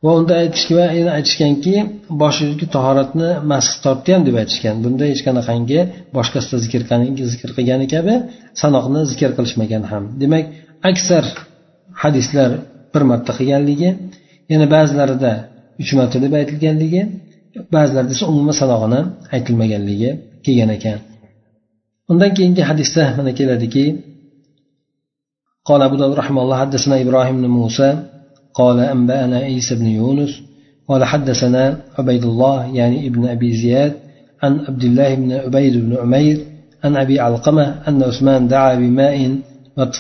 va 0.04 0.10
unda 0.18 0.34
aytishgan 0.42 0.76
va 0.80 0.86
yana 0.98 1.12
aytishganki 1.18 1.74
boshidagi 2.22 2.66
tahoratni 2.76 3.28
mas 3.50 3.66
tortdi 3.84 4.10
ham 4.14 4.22
deb 4.28 4.36
aytishgan 4.42 4.74
bunda 4.84 5.04
hech 5.10 5.22
qanaqangi 5.26 5.80
boshqasida 6.16 6.56
zikr 6.64 6.80
zikr 7.32 7.50
qilgani 7.56 7.86
kabi 7.94 8.14
sanoqni 8.62 9.00
zikr 9.10 9.30
qilishmagan 9.38 9.82
ham 9.90 10.04
demak 10.22 10.44
aksar 10.90 11.24
hadislar 12.02 12.50
bir 12.92 13.02
marta 13.10 13.32
qilganligi 13.38 13.90
yana 14.52 14.66
ba'zilarida 14.74 15.32
uch 15.82 15.92
marta 15.98 16.16
deb 16.24 16.32
aytilganligi 16.40 17.02
ba'zilarda 17.74 18.12
esa 18.16 18.24
umuman 18.32 18.54
sanog'ini 18.62 19.00
aytilmaganligi 19.34 20.10
kelgan 20.44 20.70
ekan 20.76 20.98
undan 22.10 22.30
keyingi 22.36 22.62
hadisda 22.70 23.02
mana 23.18 23.30
keladiki 23.38 23.86
قال 25.70 25.80
أبو 25.88 25.96
داود 26.00 26.14
رحمه 26.22 26.40
الله 26.44 26.56
حدثنا 26.64 26.94
إبراهيم 27.04 27.36
بن 27.40 27.46
موسى 27.58 27.88
قال 28.53 28.79
أنبأنا 28.79 29.37
عيسى 29.37 29.75
بن 29.75 29.85
يونس 29.85 30.41
قال 30.87 31.03
حدثنا 31.03 31.77
عبيد 31.99 32.23
الله 32.25 32.75
يعني 32.75 33.07
ابن 33.07 33.27
أبي 33.27 33.53
زياد 33.53 33.93
عن 34.43 34.59
عبد 34.59 34.83
الله 34.83 35.15
بن 35.15 35.31
عبيد 35.31 35.77
بن 35.77 35.97
عمير 35.97 36.39
عن 36.83 36.97
أبي 36.97 37.19
علقمة 37.19 37.75
أن 37.87 38.03
عثمان 38.03 38.47
دعا 38.47 38.75
بماء 38.75 39.35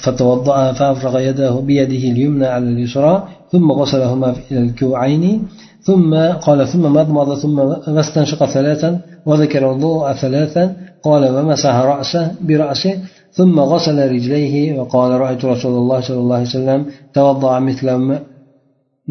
فتوضأ 0.03 0.71
فأفرغ 0.71 1.19
يده 1.19 1.51
بيده 1.59 2.11
اليمنى 2.11 2.45
على 2.45 2.69
اليسرى 2.69 3.27
ثم 3.51 3.71
غسلهما 3.71 4.35
إلى 4.51 4.59
الكوعين 4.59 5.43
ثم 5.81 6.15
قال 6.15 6.67
ثم 6.67 6.81
مضمض 6.81 7.37
ثم 7.37 7.59
استنشق 7.97 8.45
ثلاثا 8.45 8.99
وذكر 9.25 9.59
الوضوء 9.59 10.13
ثلاثا 10.13 10.75
قال 11.03 11.35
ومسح 11.35 11.75
رأسه 11.75 12.31
برأسه 12.41 12.97
ثم 13.31 13.59
غسل 13.59 14.11
رجليه 14.11 14.79
وقال 14.79 15.11
رأيت 15.11 15.45
رسول 15.45 15.71
الله 15.71 16.01
صلى 16.01 16.17
الله 16.17 16.35
عليه 16.35 16.45
وسلم 16.45 16.85
توضأ 17.13 17.59
مثل 17.59 17.89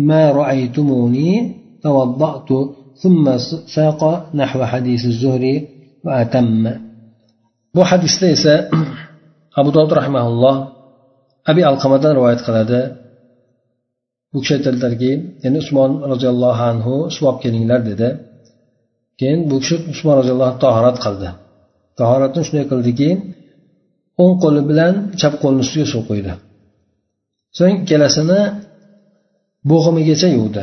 ما 0.09 0.31
رأيتموني 0.31 1.29
توضأت 1.83 2.49
ثم 3.01 3.25
ساق 3.75 4.01
نحو 4.39 4.59
حديث 4.71 5.01
الزهري 5.05 5.55
وأتم 6.05 6.63
bu 7.75 7.81
hadisda 7.91 8.25
esa 8.35 8.55
abu 9.59 9.69
dovud 9.75 9.91
rahmaulloh 9.99 10.55
abi 11.51 11.61
alqamadan 11.71 12.11
rivoyat 12.17 12.41
qiladi 12.47 12.79
bu 14.31 14.37
kishi 14.41 14.53
aytadilarki 14.57 15.11
ya'ni 15.43 15.57
usmon 15.63 15.91
roziyallohu 16.11 16.63
anhu 16.71 16.93
suv 17.15 17.23
olib 17.29 17.39
kelinglar 17.43 17.79
dedi 17.89 18.07
keyin 19.19 19.39
bu 19.49 19.55
kishi 19.61 19.75
usmon 19.93 20.15
roziyallohu 20.21 20.49
anhu 20.51 20.61
tahorat 20.65 20.97
qildi 21.05 21.29
tahoratni 21.99 22.41
shunday 22.47 22.65
qildiki 22.71 23.09
o'ng 24.21 24.33
qo'li 24.43 24.61
bilan 24.69 24.93
chap 25.19 25.33
qo'lini 25.41 25.61
ustiga 25.65 25.85
suv 25.93 26.01
quydi 26.09 26.33
so'ng 27.57 27.75
ikkalasini 27.83 28.39
bo'g'imigacha 29.70 30.28
yuvdi 30.38 30.62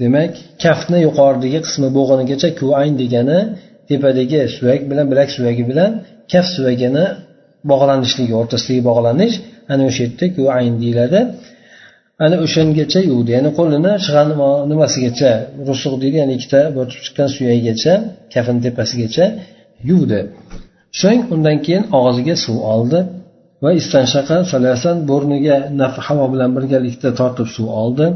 demak 0.00 0.32
kaftni 0.64 0.98
yuqoridagi 1.06 1.60
qismi 1.66 1.88
bo'g'inigacha 1.98 2.48
kuayn 2.60 2.94
degani 3.02 3.38
tepadagi 3.88 4.40
suyak 4.56 4.82
bilan 4.90 5.06
bilak 5.12 5.28
suyagi 5.36 5.64
bilan 5.70 5.90
kaft 6.32 6.50
suyagini 6.56 7.04
bog'lanishligi 7.70 8.34
o'rtasidagi 8.40 8.82
bog'lanish 8.88 9.34
ana 9.72 9.82
o'sha 9.88 10.02
yerda 10.04 10.26
kuayn 10.36 10.74
deyiladi. 10.82 11.20
Ana 12.24 12.36
o'shangacha 12.44 13.00
yuvdi. 13.10 13.30
Ya'ni 13.36 13.50
qo'lini 13.58 13.92
shig'an 14.06 14.28
nimasigacha 14.72 15.30
rusuq 15.68 15.94
deydi 16.02 16.16
ya'ni 16.22 16.32
ikkita 16.38 16.60
botib 16.76 16.98
chiqqan 17.04 17.28
suyagigacha 17.36 17.92
kafan 18.34 18.56
tepasigacha 18.64 19.24
yuvdi. 19.90 20.20
So'ng 21.00 21.20
undan 21.34 21.56
keyin 21.64 21.84
og'ziga 21.98 22.34
suv 22.44 22.56
oldi 22.74 22.98
va 23.62 23.70
istanshaqa 23.80 24.36
salasan 24.52 24.96
burniga 25.10 25.56
havo 26.06 26.26
bilan 26.32 26.50
birgalikda 26.56 27.10
tortib 27.20 27.48
suv 27.56 27.68
oldi. 27.82 28.06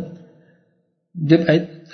Deb 1.31 1.43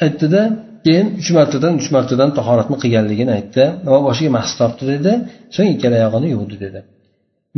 aytdida 0.05 0.43
keyin 0.85 1.07
uch 1.21 1.31
martadan 1.39 1.73
uch 1.81 1.89
martadan 1.97 2.31
tahoratni 2.39 2.77
qilganligini 2.83 3.33
aytdi. 3.39 3.65
Va 3.93 3.99
boshiga 4.09 4.31
mahs 4.39 4.53
tortdi 4.61 4.85
dedi. 4.95 5.13
So'ng 5.57 5.69
ikkala 5.75 5.97
oyog'ini 6.01 6.29
yuvdi 6.37 6.57
dedi. 6.65 6.81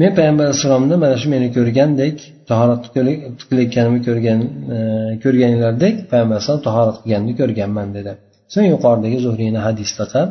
Men 0.01 0.11
payg'ambar 0.19 0.45
alayhissalomni 0.49 0.97
mana 1.05 1.17
shu 1.23 1.29
meni 1.35 1.49
ko'rgandek 1.57 2.17
tahorat 2.51 2.83
qilayotganimni 3.49 4.01
ko'rgan 4.09 4.41
e, 4.75 4.79
ko'rganinglardek 5.25 5.95
payg'ambar 6.11 6.35
alayhissalom 6.37 6.63
tahorat 6.69 6.97
qilganini 7.03 7.35
ko'rganman 7.41 7.89
dedi. 7.99 8.13
So'ng 8.55 8.67
yuqoridagi 8.75 9.19
zuhriyni 9.27 9.61
hadisdaqa 9.67 10.23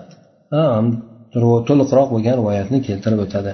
to'liqroq 1.70 2.08
bo'lgan 2.14 2.36
rivoyatni 2.42 2.80
keltirib 2.88 3.20
o'tadi. 3.26 3.52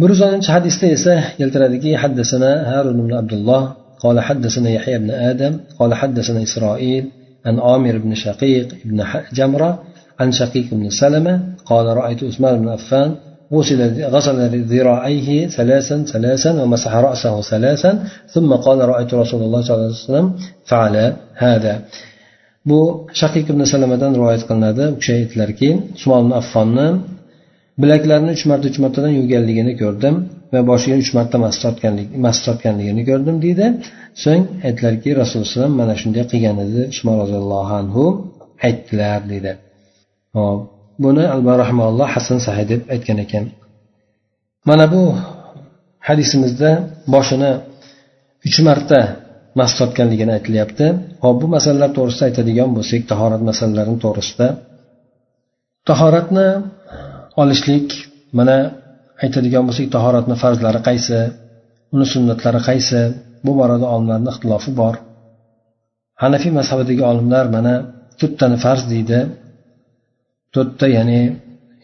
Bir 0.00 0.10
hadisda 0.54 0.86
esa 0.96 1.12
keltiradiki 1.40 1.90
haddasana 2.02 2.52
harun 2.70 2.96
ibn 3.02 3.12
abdulloh 3.20 3.62
قال 3.99 4.19
حدثنا 4.19 4.69
يحيى 4.69 4.97
بن 4.97 5.11
آدم 5.11 5.53
قال 5.79 5.93
حدثنا 5.93 6.43
إسرائيل 6.43 7.05
عن 7.45 7.59
عامر 7.59 7.97
بن 7.97 8.15
شقيق 8.15 8.67
بن 8.85 9.03
جمرة 9.33 9.71
عن 10.19 10.31
شقيق 10.31 10.67
بن 10.71 10.89
سلمة 10.89 11.33
قال 11.65 11.85
رأيت 11.85 12.23
عثمان 12.23 12.61
بن 12.61 12.67
عفان 12.69 13.15
غسل 13.53 14.05
غسل 14.15 14.37
ذراعيه 14.73 15.47
ثلاثا 15.47 16.03
ثلاثا 16.03 16.51
ومسح 16.61 16.95
رأسه 16.95 17.41
ثلاثا 17.41 18.03
ثم 18.33 18.53
قال 18.53 18.79
رأيت 18.79 19.13
رسول 19.13 19.41
الله 19.43 19.61
صلى 19.61 19.75
الله 19.75 19.85
عليه 19.85 19.95
وسلم 19.95 20.33
فعل 20.65 21.13
هذا 21.35 21.81
bu 22.69 22.79
shaqiq 23.21 23.45
ibn 23.53 23.61
salamadan 23.73 24.11
rivoyat 24.17 24.43
qilinadi 24.49 24.83
u 24.93 24.95
kishi 24.99 25.13
aytdilarki 25.19 25.69
usmon 25.97 26.19
ibn 26.23 26.33
affonni 26.41 26.87
bilaklarini 27.81 28.31
uch 28.37 28.43
marta 28.51 28.65
uch 28.71 28.79
martadan 28.83 29.11
yuvganligini 29.19 29.73
ko'rdim 29.81 30.15
Va 30.52 30.60
boshiga 30.70 30.96
uch 31.02 31.10
marta 31.18 31.36
mas 32.24 32.36
tortganligini 32.46 33.02
ko'rdim 33.10 33.36
deydi. 33.44 33.66
So'ng 34.24 34.42
aytdilarki 34.66 35.10
rasululloh 35.20 35.50
alayhi 35.58 35.78
mana 35.80 35.94
shunday 36.02 36.24
qilgan 36.32 36.56
edi 36.66 36.80
usmon 36.92 37.16
roziyallohu 37.22 37.72
anhu 37.82 38.04
aytdilar 38.66 39.20
deydi. 39.32 39.52
Hop 40.36 40.60
buni 41.04 41.24
alba 41.34 41.52
rahmaulloh 41.62 42.08
hasan 42.14 42.38
sahiy 42.46 42.66
deb 42.72 42.82
aytgan 42.94 43.18
ekan. 43.24 43.44
Mana 44.68 44.84
bu 44.92 45.02
hadisimizda 46.08 46.70
boshini 47.14 47.52
uch 48.48 48.58
marta 48.68 49.00
mas 49.58 49.70
tortganligini 49.78 50.32
aytilyapti. 50.38 50.86
Hop 51.24 51.36
bu 51.42 51.46
masalalar 51.56 51.90
to'g'risida 51.96 52.24
aytadigan 52.30 52.70
bo'lsak 52.76 53.02
tahorat 53.10 53.42
masalalarini 53.50 53.98
to'g'risida. 54.04 54.46
Tahoratni 55.88 56.48
olishlik 57.42 57.88
mana 58.38 58.56
aytadigan 59.22 59.64
bo'lsak 59.68 59.86
tahoratni 59.94 60.36
farzlari 60.42 60.80
qaysi 60.88 61.18
uni 61.94 62.06
sunnatlari 62.12 62.60
qaysi? 62.68 63.00
Bu 63.44 63.52
borada 63.60 63.86
olimlarni 63.94 64.28
ixtilofi 64.32 64.70
bor. 64.80 64.94
Hanafiy 66.22 66.52
mazhabidagi 66.58 67.02
olimlar 67.10 67.44
mana 67.56 67.74
to'rttani 68.20 68.56
farz 68.64 68.82
deydi. 68.92 69.18
To'rtta 70.54 70.86
ya'ni 70.96 71.20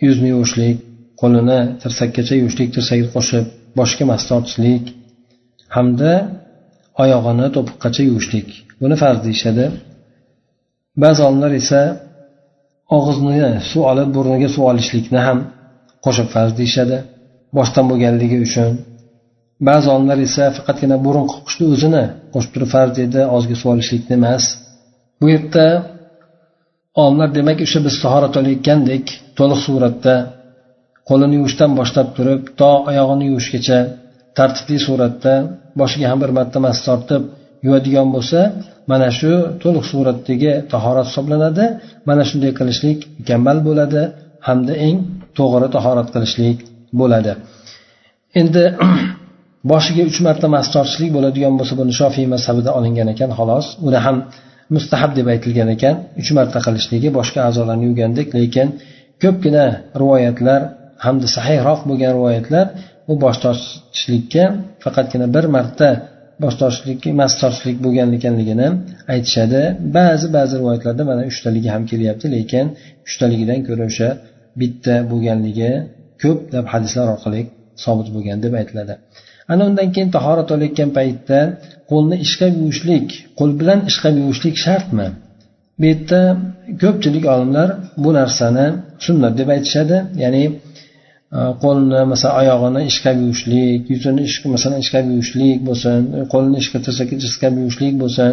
yuzni 0.07 0.29
yuvishlik 0.35 0.77
qo'lini 1.21 1.61
tirsakkacha 1.83 2.35
yuvishlik 2.41 2.69
tirsakni 2.77 3.09
qo'shib 3.17 3.45
boshga 3.79 4.05
mas 4.11 4.23
tortishlik 4.31 4.85
hamda 5.77 6.13
oyog'ini 7.03 7.47
to'piqqacha 7.57 8.03
yuvishlik. 8.09 8.49
Buni 8.81 8.97
farz 9.03 9.19
deyishadi. 9.27 9.65
Ba'zi 11.03 11.21
olimlar 11.29 11.53
esa 11.63 11.81
og'izni 12.97 13.51
suv 13.71 13.83
olib 13.91 14.09
burniga 14.17 14.49
suv 14.55 14.65
olishlikni 14.71 15.21
ham 15.27 15.39
qo'shib 16.05 16.29
farz 16.35 16.53
deyishadi. 16.61 16.97
Boshdan 17.57 17.85
bo'lganligi 17.91 18.39
uchun. 18.47 18.71
Ba'zi 19.69 19.87
olimlar 19.95 20.19
esa 20.29 20.45
faqatgina 20.57 20.97
burun 21.07 21.27
qoqishni 21.33 21.67
o'zini 21.75 22.05
qo'shib 22.33 22.51
turib 22.55 22.71
farz 22.75 22.93
deydi 22.99 23.21
og'izga 23.35 23.57
suv 23.61 23.69
olishlikni 23.75 24.15
emas. 24.21 24.45
Bu 25.21 25.27
yerda 25.35 25.67
olimlar 27.03 27.29
demak 27.39 27.59
o'sha 27.67 27.79
biz 27.87 27.95
tahorat 28.05 28.35
olayotgandek 28.41 29.05
to'liq 29.39 29.61
suratda 29.67 30.15
qo'lini 31.09 31.35
yuvishdan 31.39 31.71
boshlab 31.79 32.09
turib 32.17 32.43
to 32.61 32.71
oyog'ini 32.91 33.25
yuvishgacha 33.31 33.79
tartibli 34.39 34.79
suratda 34.87 35.35
boshiga 35.81 36.07
ham 36.11 36.19
bir 36.23 36.31
marta 36.39 36.59
mas 36.67 36.79
tortib 36.87 37.23
yuvadigan 37.67 38.09
bo'lsa 38.15 38.41
mana 38.91 39.09
shu 39.19 39.33
to'liq 39.63 39.85
suratdagi 39.93 40.53
tahorat 40.73 41.07
hisoblanadi 41.11 41.65
mana 42.09 42.23
shunday 42.29 42.53
qilishlik 42.59 42.99
mukammal 43.19 43.59
bo'ladi 43.69 44.03
hamda 44.49 44.75
eng 44.87 44.97
to'g'ri 45.39 45.69
tahorat 45.77 46.09
qilishlik 46.15 46.59
bo'ladi. 47.01 47.33
Endi 48.41 48.63
boshiga 49.71 50.03
uch 50.11 50.19
marta 50.27 50.47
mas 50.57 50.67
tortishlik 50.75 51.11
bo'ladigan 51.17 51.55
bo'lsa 51.59 51.75
buni 51.81 51.93
shofiy 52.01 52.27
mazhabida 52.35 52.71
olingan 52.79 53.09
ekan 53.15 53.31
xolos. 53.39 53.67
Uni 53.89 53.99
ham 54.07 54.17
mustahab 54.75 55.11
deb 55.19 55.27
aytilgan 55.35 55.69
ekan. 55.77 55.95
Uch 56.21 56.31
marta 56.39 56.59
qilishligi 56.67 57.09
boshqa 57.19 57.41
a'zolarni 57.49 57.85
yuvgandek 57.89 58.29
lekin 58.39 58.69
ko'pgina 59.23 59.67
rivoyatlar 60.01 60.61
hamda 61.07 61.27
sahihroq 61.37 61.81
bo'lgan 61.89 62.13
rivoyatlar 62.19 62.67
bu 63.07 63.15
bosh 63.25 63.39
tortishlikka 63.45 64.45
faqatgina 64.85 65.27
bir 65.35 65.45
marta 65.57 65.89
bosh 66.43 66.57
tortishlik 66.61 67.01
mas 67.21 67.33
tortishlik 67.41 67.79
bo'lgan 67.85 68.09
ekanligini 68.19 68.69
aytishadi. 69.15 69.61
Ba'zi 69.97 70.27
ba'zi 70.37 70.55
rivoyatlarda 70.61 71.03
mana 71.11 71.23
uchtaligi 71.31 71.69
ham 71.75 71.83
kelyapti 71.91 72.27
lekin 72.37 72.65
uchtaligidan 73.09 73.61
ko'ra 73.69 73.85
o'sha 73.91 74.09
bitta 74.61 74.95
bo'lganligi 75.11 75.71
ko'p 76.23 76.41
deb 76.55 76.67
hadislar 76.73 77.07
orqali 77.15 77.41
sobit 77.85 78.09
bo'lgan 78.15 78.39
deb 78.45 78.53
aytiladi. 78.61 78.95
Ana 79.53 79.63
undan 79.69 79.89
keyin 79.95 80.11
tahorat 80.17 80.49
olayotgan 80.55 80.91
paytda 80.99 81.39
qo'lni 81.91 82.17
ishqab 82.27 82.53
yuvishlik 82.61 83.09
qo'l 83.39 83.51
bilan 83.61 83.79
ishqab 83.91 84.15
yuvishlik 84.23 84.57
shartmi? 84.65 85.09
Bu 85.79 85.85
yerda 85.91 86.21
ko'pchilik 86.83 87.25
olimlar 87.35 87.69
bu 88.05 88.11
narsani 88.19 88.67
sunnat 89.07 89.33
deb 89.41 89.49
aytishadi. 89.55 89.97
Ya'ni 90.23 90.45
e, 91.37 91.39
qo'lni 91.63 92.01
masalan 92.13 92.35
oyog'ini 92.43 92.83
ishqab 92.91 93.17
yuvishlik 93.25 93.81
yuzini 93.93 94.25
masalan 94.55 94.79
ishqab 94.85 95.05
yuvishlik 95.13 95.59
bo'lsin 95.69 96.01
qo'lni 96.33 96.57
ishqab 96.63 96.83
ishqab 97.31 97.53
yuvishlik 97.61 97.95
bo'lsin. 98.03 98.31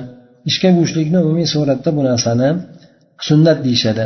Ishqab 0.50 0.74
yuvishlikni 0.78 1.18
umumiy 1.26 1.48
suratda 1.54 1.90
bu 1.98 2.02
narsani 2.10 2.50
sunnat 3.28 3.58
deyishadi. 3.66 4.06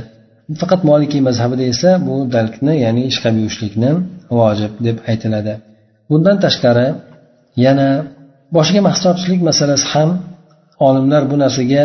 Faqat 0.61 0.81
molikiy 0.89 1.21
mazhabida 1.29 1.63
esa 1.73 1.89
bu 2.07 2.15
dalkni 2.35 2.73
ya'ni 2.85 3.03
ishqab 3.11 3.33
yuvishlikni 3.39 3.91
vojib 4.39 4.73
deb 4.87 4.97
aytiladi. 5.11 5.53
Bundan 6.09 6.37
tashqari 6.45 6.87
yana 7.65 7.89
boshiga 8.55 8.81
mahs 8.87 8.99
tortishlik 9.05 9.41
masalasi 9.49 9.85
ham 9.93 10.09
olimlar 10.87 11.23
bu 11.31 11.35
narsaga 11.43 11.83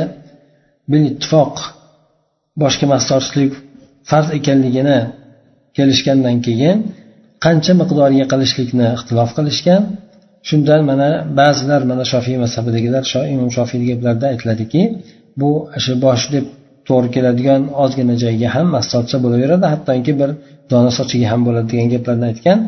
bil 0.91 1.05
ittifoq 1.13 1.55
boshga 2.63 2.87
mahs 2.93 3.05
tortishlik 3.11 3.53
farz 4.11 4.29
ekanligini 4.39 4.99
kelishgandan 5.77 6.37
keyin 6.47 6.77
qancha 7.45 7.73
miqdoriga 7.81 8.27
qilishlikni 8.33 8.87
ixtilof 8.97 9.31
qilishgan. 9.39 9.83
Shundan 10.49 10.81
mana 10.91 11.09
ba'zilar 11.39 11.81
mana 11.91 12.05
shofiy 12.13 12.37
mazhabidagilar 12.45 13.05
imom 13.35 13.51
shofiyni 13.57 13.85
gaplarida 13.91 14.27
aytiladiki 14.33 14.83
bu 15.41 15.51
shu 15.85 15.93
bosh 16.05 16.25
deb 16.35 16.45
to'g'ri 16.89 17.09
keladigan 17.15 17.63
ozgina 17.83 18.15
joyga 18.25 18.49
ham 18.55 18.67
mast 18.75 18.89
tortsa 18.95 19.17
bo'laveradi. 19.25 19.67
Hattoki 19.73 20.13
bir 20.21 20.31
dona 20.73 20.91
sochiga 20.99 21.27
ham 21.33 21.41
bo'ladi 21.47 21.69
degan 21.73 21.89
gaplarni 21.95 22.27
aytgan 22.33 22.59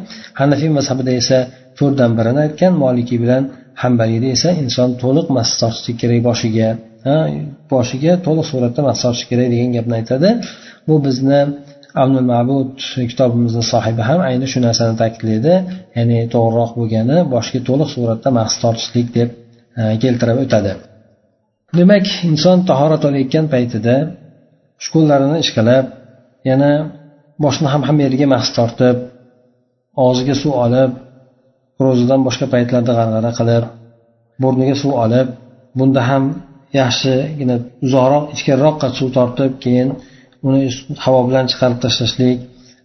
hanafiy 0.40 0.70
mazhabida 0.78 1.12
esa 1.20 1.38
to'rtdan 1.78 2.10
birini 2.18 2.40
aytgan 2.46 2.72
molikiy 2.84 3.18
bilan 3.24 3.42
hambaliyda 3.82 4.28
esa 4.36 4.48
inson 4.62 4.88
to'liq 5.02 5.26
mast 5.36 5.54
tortishligi 5.60 5.98
kerak 6.02 6.20
boshiga 6.28 6.68
boshiga 7.72 8.12
to'liq 8.26 8.46
suratda 8.52 8.80
mast 8.88 9.00
tortishi 9.04 9.26
kerak 9.30 9.48
degan 9.54 9.70
gapni 9.76 9.94
aytadi. 10.00 10.28
Bu 10.88 10.94
bizni 11.06 11.40
avnul 12.02 12.26
mabud 12.32 12.70
kitobimizni 13.10 13.64
sohibi 13.72 14.02
ham 14.08 14.20
ayni 14.28 14.46
shu 14.52 14.58
narsani 14.66 14.94
ta'kidlaydi. 15.02 15.54
Ya'ni 15.96 16.18
to'g'riroq 16.34 16.70
bo'lgani 16.78 17.16
boshga 17.34 17.60
to'liq 17.68 17.88
suratda 17.96 18.28
mas 18.38 18.52
tortishlik 18.62 19.08
deb 19.18 19.28
keltirib 20.02 20.38
o'tadi. 20.46 20.72
Demak 21.78 22.06
inson 22.30 22.58
tahorat 22.70 23.02
olayotgan 23.08 23.46
paytida 23.54 23.96
qo'llarini 24.92 25.38
ishqalab 25.44 25.86
yana 26.50 26.70
boshni 27.44 27.66
ham 27.72 27.82
hamma 27.88 28.02
yeriga 28.06 28.26
mahs 28.34 28.48
tortib 28.58 28.96
og'ziga 30.06 30.34
suv 30.42 30.52
olib 30.64 30.90
ro'zadan 31.84 32.20
boshqa 32.26 32.46
paytlarda 32.54 32.92
g'arg'ara 32.98 33.30
qilib 33.38 33.64
burniga 34.42 34.74
suv 34.82 34.92
olib 35.04 35.26
bunda 35.78 36.00
ham 36.10 36.24
yaxshigina 36.80 37.56
uzoqroq 37.86 38.24
ichkariroqqa 38.34 38.86
suv 38.98 39.08
tortib 39.16 39.52
keyin 39.64 39.88
uni 40.46 40.62
havo 41.04 41.20
bilan 41.28 41.44
chiqarib 41.50 41.78
tashlashlik. 41.84 42.38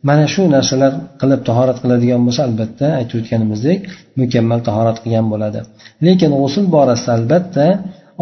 Mana 0.08 0.26
shu 0.34 0.42
narsalar 0.56 0.94
qilib 1.22 1.42
tahorat 1.50 1.78
qiladigan 1.84 2.22
bo'lsa 2.28 2.42
albatta 2.48 2.88
aytib 3.00 3.16
o'tganimizdek 3.22 3.80
mukammal 4.22 4.60
tahorat 4.68 4.98
qilgan 5.04 5.26
bo'ladi. 5.34 5.60
Lekin 6.08 6.32
g'usul 6.42 6.66
borasida 6.76 7.12
albatta 7.20 7.66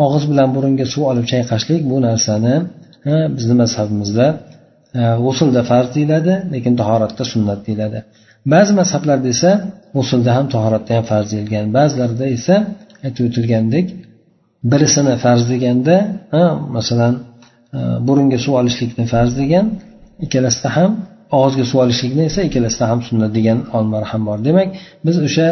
og'iz 0.04 0.24
bilan 0.32 0.50
burunga 0.56 0.86
suv 0.94 1.04
olib 1.12 1.26
chayqashlik 1.32 1.82
bu 1.92 1.98
narsani 2.08 2.56
bizni 3.38 3.56
mazhabimizda 3.62 4.28
g'usulda 5.26 5.62
farz 5.70 5.90
deyiladi 5.96 6.34
lekin 6.54 6.74
tahoratda 6.82 7.24
sunnat 7.34 7.60
deyiladi. 7.68 8.00
Ba'zi 8.54 8.72
mazhablarda 8.82 9.28
esa 9.36 9.52
g'usulda 9.98 10.32
ham 10.38 10.46
tahoratda 10.54 10.92
ham 10.98 11.06
farz 11.12 11.28
deyilgan. 11.34 11.66
Ba'zilarida 11.78 12.26
esa 12.38 12.56
aytib 13.06 13.24
o'tilgandek 13.30 13.86
birisini 14.72 15.14
farz 15.24 15.44
deganda 15.52 15.96
masalan 16.78 17.14
burunga 18.08 18.38
suv 18.46 18.54
olishlikni 18.62 19.06
farz 19.14 19.32
degan 19.42 19.66
ikkalasida 20.26 20.70
ham 20.78 20.92
og'izga 21.38 21.66
suv 21.72 21.78
olishlikni 21.86 22.24
esa 22.30 22.42
ikkalasida 22.48 22.86
ham 22.92 23.00
sunnat 23.08 23.32
degan 23.38 23.60
olimlar 23.76 24.04
ham 24.12 24.22
bor. 24.28 24.38
Demak 24.48 24.70
biz 25.06 25.16
o'sha 25.28 25.48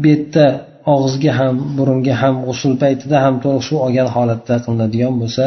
bu 0.00 0.06
yerda 0.12 0.46
og'izga 0.93 1.31
ham 1.39 1.55
burunga 1.77 2.13
ham 2.21 2.35
g'usul 2.45 2.73
paytida 2.83 3.17
ham 3.25 3.35
to'liq 3.43 3.63
suv 3.67 3.77
olgan 3.85 4.07
holatda 4.15 4.55
qilinadigan 4.65 5.13
bo'lsa 5.21 5.45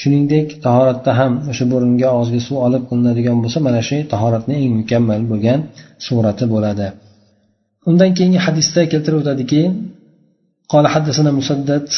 shuningdek 0.00 0.46
tahoratda 0.66 1.12
ham 1.20 1.32
o'sha 1.50 1.64
burunga 1.72 2.08
og'izga 2.16 2.40
suv 2.46 2.56
olib 2.66 2.82
qilinadigan 2.90 3.36
bo'lsa 3.44 3.58
mana 3.66 3.80
shu 3.88 3.98
tahoratni 4.12 4.54
eng 4.64 4.72
mukammal 4.80 5.22
bo'lgan 5.30 5.60
surati 6.06 6.44
bo'ladi 6.54 6.86
undan 7.90 8.10
keyingi 8.16 8.40
hadisda 8.46 8.80
keltirib 8.92 9.18
o'tadiki 9.22 9.62
قال 10.74 10.84
حدثنا 10.94 11.30
مسدد 11.38 11.88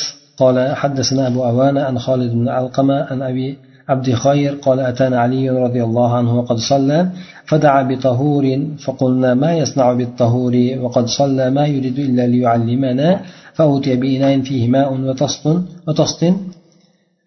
قال 0.40 0.56
حدثنا 0.76 1.22
أبو 1.30 1.40
أوان 1.50 1.76
عن 1.78 1.96
خالد 1.98 2.30
بن 2.32 2.48
علقمة 2.48 2.96
عن 3.10 3.18
أبي 3.30 3.48
عبد 3.89 4.13
خير 4.13 4.53
قال 4.53 4.79
أتانا 4.79 5.19
علي 5.19 5.49
رضي 5.49 5.83
الله 5.83 6.15
عنه 6.15 6.39
وقد 6.39 6.57
صلى 6.57 7.09
فدعا 7.45 7.81
بطهور 7.83 8.67
فقلنا 8.85 9.33
ما 9.33 9.53
يصنع 9.53 9.93
بالطهور؟ 9.93 10.77
وقد 10.81 11.05
صلى 11.07 11.49
ما 11.49 11.65
يريد 11.67 11.99
إلا 11.99 12.27
ليعلمنا 12.27 13.21
فأوتي 13.53 13.95
بإناء 13.95 14.41
فيه 14.41 14.67
ماء 14.67 14.93
وطست 14.93 15.45
وطست 15.87 16.33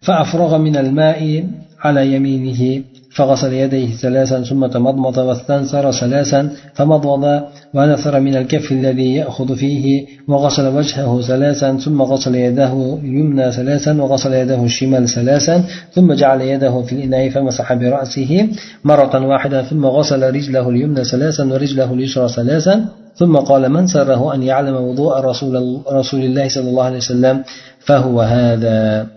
فأفرغ 0.01 0.57
من 0.57 0.75
الماء 0.77 1.49
على 1.79 2.13
يمينه. 2.13 2.83
فغسل 3.17 3.53
يديه 3.53 3.95
ثلاثا 3.95 4.41
ثم 4.41 4.65
تمضمض 4.65 5.17
واستنثر 5.17 5.91
ثلاثا 5.91 6.49
فمضمض 6.73 7.41
ونثر 7.73 8.19
من 8.19 8.35
الكف 8.35 8.71
الذي 8.71 9.15
يأخذ 9.15 9.55
فيه 9.55 10.05
وغسل 10.27 10.67
وجهه 10.67 11.21
ثلاثا 11.21 11.77
ثم 11.77 12.01
غسل 12.01 12.35
يده 12.35 12.97
اليمنى 13.03 13.51
ثلاثا 13.51 14.01
وغسل 14.01 14.33
يده 14.33 14.63
الشمال 14.63 15.09
ثلاثا 15.09 15.63
ثم 15.91 16.13
جعل 16.13 16.41
يده 16.41 16.81
في 16.81 16.93
الإناء 16.93 17.29
فمسح 17.29 17.73
برأسه 17.73 18.49
مرة 18.83 19.27
واحدة 19.27 19.63
ثم 19.63 19.85
غسل 19.85 20.33
رجله 20.35 20.69
اليمنى 20.69 21.03
ثلاثا 21.03 21.43
ورجله 21.53 21.93
اليسرى 21.93 22.29
ثلاثا 22.29 22.85
ثم 23.15 23.37
قال 23.37 23.69
من 23.69 23.87
سره 23.87 24.33
أن 24.33 24.43
يعلم 24.43 24.75
وضوء 24.75 25.19
رسول, 25.19 25.81
رسول 25.91 26.19
الله 26.19 26.47
صلى 26.49 26.69
الله 26.69 26.83
عليه 26.83 26.97
وسلم 26.97 27.43
فهو 27.79 28.21
هذا. 28.21 29.07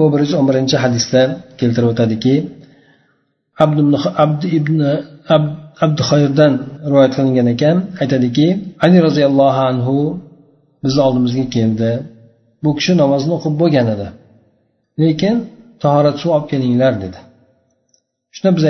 Bu 0.00 0.06
bir 0.12 0.20
yuz 0.24 0.32
o'n 0.38 0.46
birinchi 0.50 0.76
hadisda 0.84 1.20
keltirib 1.60 1.88
o'tadiki 1.92 2.34
abd 4.24 4.42
ibn 4.58 4.78
abdi 5.84 6.02
rivoyat 6.90 7.12
qilingan 7.16 7.48
ekan. 7.54 7.76
Aytadiki 8.02 8.46
ali 8.84 8.98
roziyallohu 9.06 9.62
anhu 9.70 9.96
bizni 10.84 11.00
oldimizga 11.06 11.44
keldi. 11.56 11.90
Bu 12.64 12.70
kishi 12.78 12.92
namozni 13.02 13.32
o'qib 13.38 13.54
bo'lgan 13.62 13.86
edi. 13.94 14.08
Lekin 15.02 15.34
tahorat 15.82 16.16
suv 16.20 16.30
olib 16.36 16.48
kelinglar 16.52 16.92
dedi. 17.04 17.18
Shunda 18.34 18.50
biz 18.56 18.64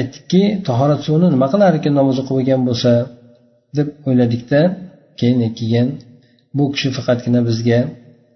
aytdikki 0.00 0.42
tahorat 0.68 1.00
suvini 1.06 1.28
nima 1.34 1.46
qilar 1.52 1.72
ekan 1.78 1.92
namoz 2.00 2.16
o'qib 2.22 2.34
bo'lgan 2.38 2.62
bo'lsa? 2.68 2.92
deb 3.76 3.88
o'yladikda 4.08 4.60
keyin 5.18 5.40
keyin 5.58 5.88
bu 6.56 6.64
kishi 6.74 6.88
faqatgina 6.96 7.40
bizga 7.48 7.78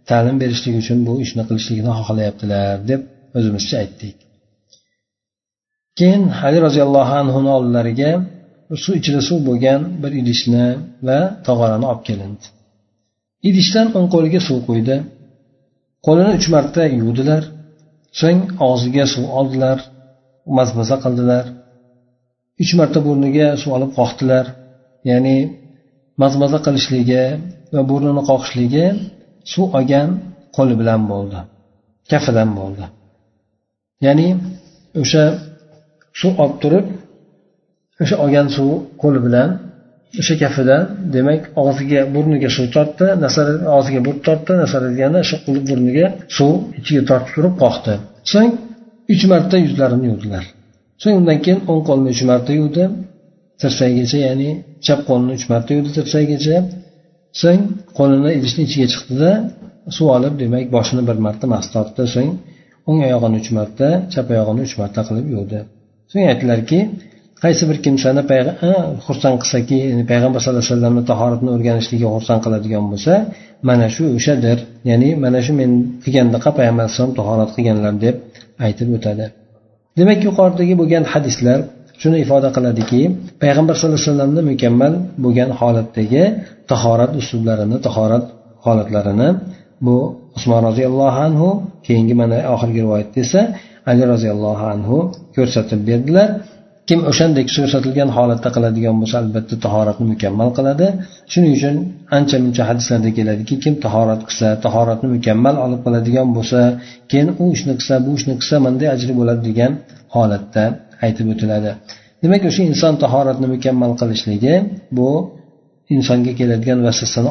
ta'lim 0.09 0.37
berishlik 0.43 0.75
uchun 0.83 0.99
bu 1.07 1.13
ishni 1.25 1.43
qilishlikni 1.49 1.93
xohlayaptilar 1.99 2.73
deb 2.91 3.01
o'zimizcha 3.39 3.77
aytdik. 3.83 4.17
Keyin 5.99 6.23
ali 6.47 6.59
roziyallohu 6.67 7.15
anhuni 7.23 7.51
oldilariga 7.57 8.11
suv 8.85 8.95
ichida 9.01 9.21
suv 9.29 9.39
bo'lgan 9.49 9.81
bir 10.03 10.13
idishni 10.21 10.67
va 11.09 11.19
tog'orani 11.47 11.87
olib 11.91 12.03
kelindi. 12.09 12.45
Idishdan 13.49 13.87
o'ng 13.97 14.09
qo'liga 14.15 14.41
suv 14.49 14.59
quydi 14.69 14.97
qo'lini 16.07 16.33
uch 16.39 16.47
marta 16.55 16.83
yuvdilar. 17.01 17.43
So'ng 18.21 18.41
og'ziga 18.69 19.05
suv 19.15 19.25
oldilar 19.39 19.79
mazmaza 20.59 20.97
qildilar. 21.05 21.45
Uch 22.63 22.73
marta 22.79 22.99
burniga 23.07 23.47
suv 23.61 23.71
olib 23.77 23.91
qoqdilar. 23.99 24.45
Ya'ni 25.11 25.39
mazmaza 26.23 26.59
qilishligi 26.67 27.25
va 27.75 27.83
burnini 27.91 28.23
qoqishligi 28.31 28.87
suv 29.53 29.67
olgan 29.79 30.09
qo'li 30.57 30.75
bilan 30.81 31.01
bo'ldi 31.13 31.41
kafidan 32.11 32.51
bo'ldi. 32.59 32.85
Ya'ni 34.07 34.29
o'sha 35.03 35.25
suv 36.21 36.33
olib 36.43 36.57
turib 36.63 36.87
o'sha 38.03 38.17
olgan 38.25 38.47
suv 38.57 38.71
qo'li 39.03 39.21
bilan 39.27 39.49
o'sha 40.21 40.35
kafidan 40.43 40.83
demak 41.15 41.41
og'ziga 41.63 42.01
burniga 42.15 42.49
suv 42.57 42.67
tortdi 42.77 43.07
og'ziga 43.77 44.01
burt 44.07 44.21
tortdi 44.27 44.53
nasar 44.63 44.83
degani 44.91 45.21
shu 45.29 45.37
burniga 45.69 46.07
suv 46.37 46.53
ichiga 46.79 47.03
tortib 47.11 47.33
turib 47.37 47.55
qoqdi. 47.63 47.95
So'ng 48.33 48.51
uch 49.13 49.25
marta 49.33 49.57
yuzlarini 49.65 50.07
yuvdilar. 50.11 50.45
So'ng 51.03 51.15
undan 51.21 51.39
keyin 51.45 51.61
o'ng 51.71 51.83
qo'lni 51.89 52.09
uch 52.15 52.23
marta 52.31 52.53
yuvdi 52.61 52.85
tirsagigacha 53.61 54.19
ya'ni 54.27 54.51
chap 54.87 55.01
qo'lni 55.09 55.31
uch 55.39 55.47
marta 55.53 55.71
yuvdi 55.77 55.91
tirsagigacha 55.99 56.57
so'ng 57.43 57.63
qo'lini 57.99 58.31
idishni 58.39 58.63
ichiga 58.69 58.87
chiqdida 58.93 59.31
suv 59.97 60.07
olib 60.17 60.35
demak 60.43 60.67
boshini 60.77 61.03
bir 61.09 61.17
marta 61.27 61.47
mast 61.55 61.69
tortdi. 61.75 62.03
So'ng 62.15 62.31
o'ng 62.89 63.01
oyog'ini 63.07 63.37
uch 63.43 63.51
marta 63.59 63.89
chap 64.13 64.27
oyog'ini 64.35 64.63
uch 64.67 64.75
marta 64.81 65.01
qilib 65.09 65.27
yuvdi. 65.35 65.59
So'ng 66.11 66.25
aytdilarki 66.33 66.79
qaysi 67.45 67.63
bir 67.71 67.79
kimsani 67.85 68.23
xursand 69.07 69.37
qilsaki 69.43 69.79
payg'ambar 70.11 70.41
sallallohu 70.45 70.65
alayhi 70.65 70.75
vasallamni 70.75 71.03
tahoratni 71.11 71.51
o'rganishligiga 71.57 72.09
xursand 72.17 72.41
qiladigan 72.45 72.85
bo'lsa 72.93 73.13
mana 73.69 73.87
shu 73.95 74.05
o'shadir. 74.19 74.59
Ya'ni 74.91 75.09
mana 75.25 75.41
shu 75.47 75.53
men 75.61 75.71
qilgandaqa 76.05 76.51
payg'ambar 76.59 76.83
alayhisalom 76.85 77.13
tahorat 77.21 77.51
qilganlar 77.57 77.95
deb 78.05 78.17
aytib 78.67 78.89
o'tadi. 78.97 79.25
Demak 79.99 80.21
yuqoridagi 80.29 80.75
bo'lgan 80.81 81.05
hadislar 81.13 81.59
shuni 82.01 82.17
ifoda 82.25 82.49
qiladiki 82.57 83.01
payg'ambar 83.43 83.75
sallallohu 83.77 84.01
alayhi 84.01 84.11
vasallamni 84.11 84.43
mukammal 84.51 84.93
bo'lgan 85.25 85.51
holatdagi 85.61 86.23
tahorat 86.71 87.13
uslublarini 87.21 87.77
tahorat 87.87 88.25
holatlarini 88.65 89.29
bu 89.87 89.97
usmon 90.37 90.61
roziyallohu 90.69 91.19
anhu 91.27 91.49
keyingi 91.87 92.15
mana 92.21 92.39
oxirgi 92.55 92.81
rivoyatda 92.85 93.19
esa 93.27 93.41
ali 93.91 94.03
roziyallohu 94.13 94.65
anhu 94.75 94.97
ko'rsatib 95.37 95.81
berdilar. 95.89 96.29
Kim 96.89 97.01
o'shandek 97.11 97.47
ko'rsatilgan 97.57 98.11
holatda 98.17 98.49
qiladigan 98.57 98.97
bo'lsa 99.01 99.17
albatta 99.23 99.55
tahoratni 99.65 100.05
mukammal 100.13 100.49
qiladi. 100.59 100.87
Shuning 101.33 101.53
uchun 101.59 101.75
ancha 102.19 102.37
muncha 102.45 102.63
hadislarda 102.71 103.11
keladiki 103.19 103.55
kim 103.65 103.75
tahorat 103.85 104.21
qilsa 104.29 104.49
tahoratni 104.65 105.09
mukammal 105.17 105.57
olib 105.65 105.81
qiladigan 105.87 106.29
bo'lsa 106.37 106.61
keyin 107.11 107.29
u 107.43 107.45
ishni 107.57 107.73
qilsa 107.79 107.95
bu 108.07 108.11
ishni 108.19 108.35
qilsa 108.41 108.57
manday 108.67 108.89
ajri 108.97 109.13
bo'ladi 109.21 109.43
degan 109.49 109.73
holatda 110.17 110.65
aytib 111.06 111.28
o'tiladi 111.34 111.72
demak 112.24 112.42
o'sha 112.50 112.62
inson 112.72 112.94
tahoratni 113.04 113.48
mukammal 113.56 113.92
qilishligi 114.02 114.56
bu 114.98 115.10
insonga 115.96 116.34
keladigan 116.40 116.80
vasvasani 116.88 117.30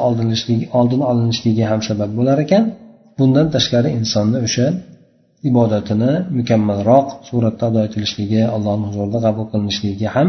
oldin 0.78 1.00
olinishligiga 1.10 1.66
ham 1.72 1.80
sabab 1.88 2.10
bo'lar 2.18 2.38
ekan 2.46 2.64
bundan 3.18 3.46
tashqari 3.54 3.88
insonni 3.98 4.38
o'sha 4.46 4.66
ibodatini 5.50 6.12
mukammalroq 6.38 7.06
suratda 7.28 7.64
ado 7.70 7.80
etilishligi 7.88 8.42
allohni 8.56 8.84
huzurida 8.88 9.18
qabul 9.26 9.46
qilinishligiga 9.52 10.08
ham 10.16 10.28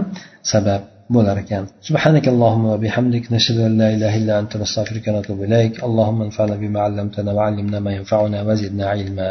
sabab 0.51 0.81
bo'lar 1.15 1.37
ekan 1.43 1.63
سبحانك 1.87 2.25
اللهم 2.33 2.63
وبحمدك 2.73 3.23
نشهد 3.35 3.57
أن 3.67 3.73
لا 3.81 3.87
إله 3.95 4.13
إلا 4.19 4.33
أنت 4.41 4.53
نستغفرك 4.61 5.05
ونتوب 5.07 5.39
إليك 5.47 5.73
اللهم 5.87 6.19
انفعنا 6.27 6.55
بما 6.63 6.79
علمتنا 6.85 7.31
وعلمنا 7.37 7.77
ما 7.85 7.91
ينفعنا 7.97 8.37
وزدنا 8.47 8.85
علما 8.93 9.29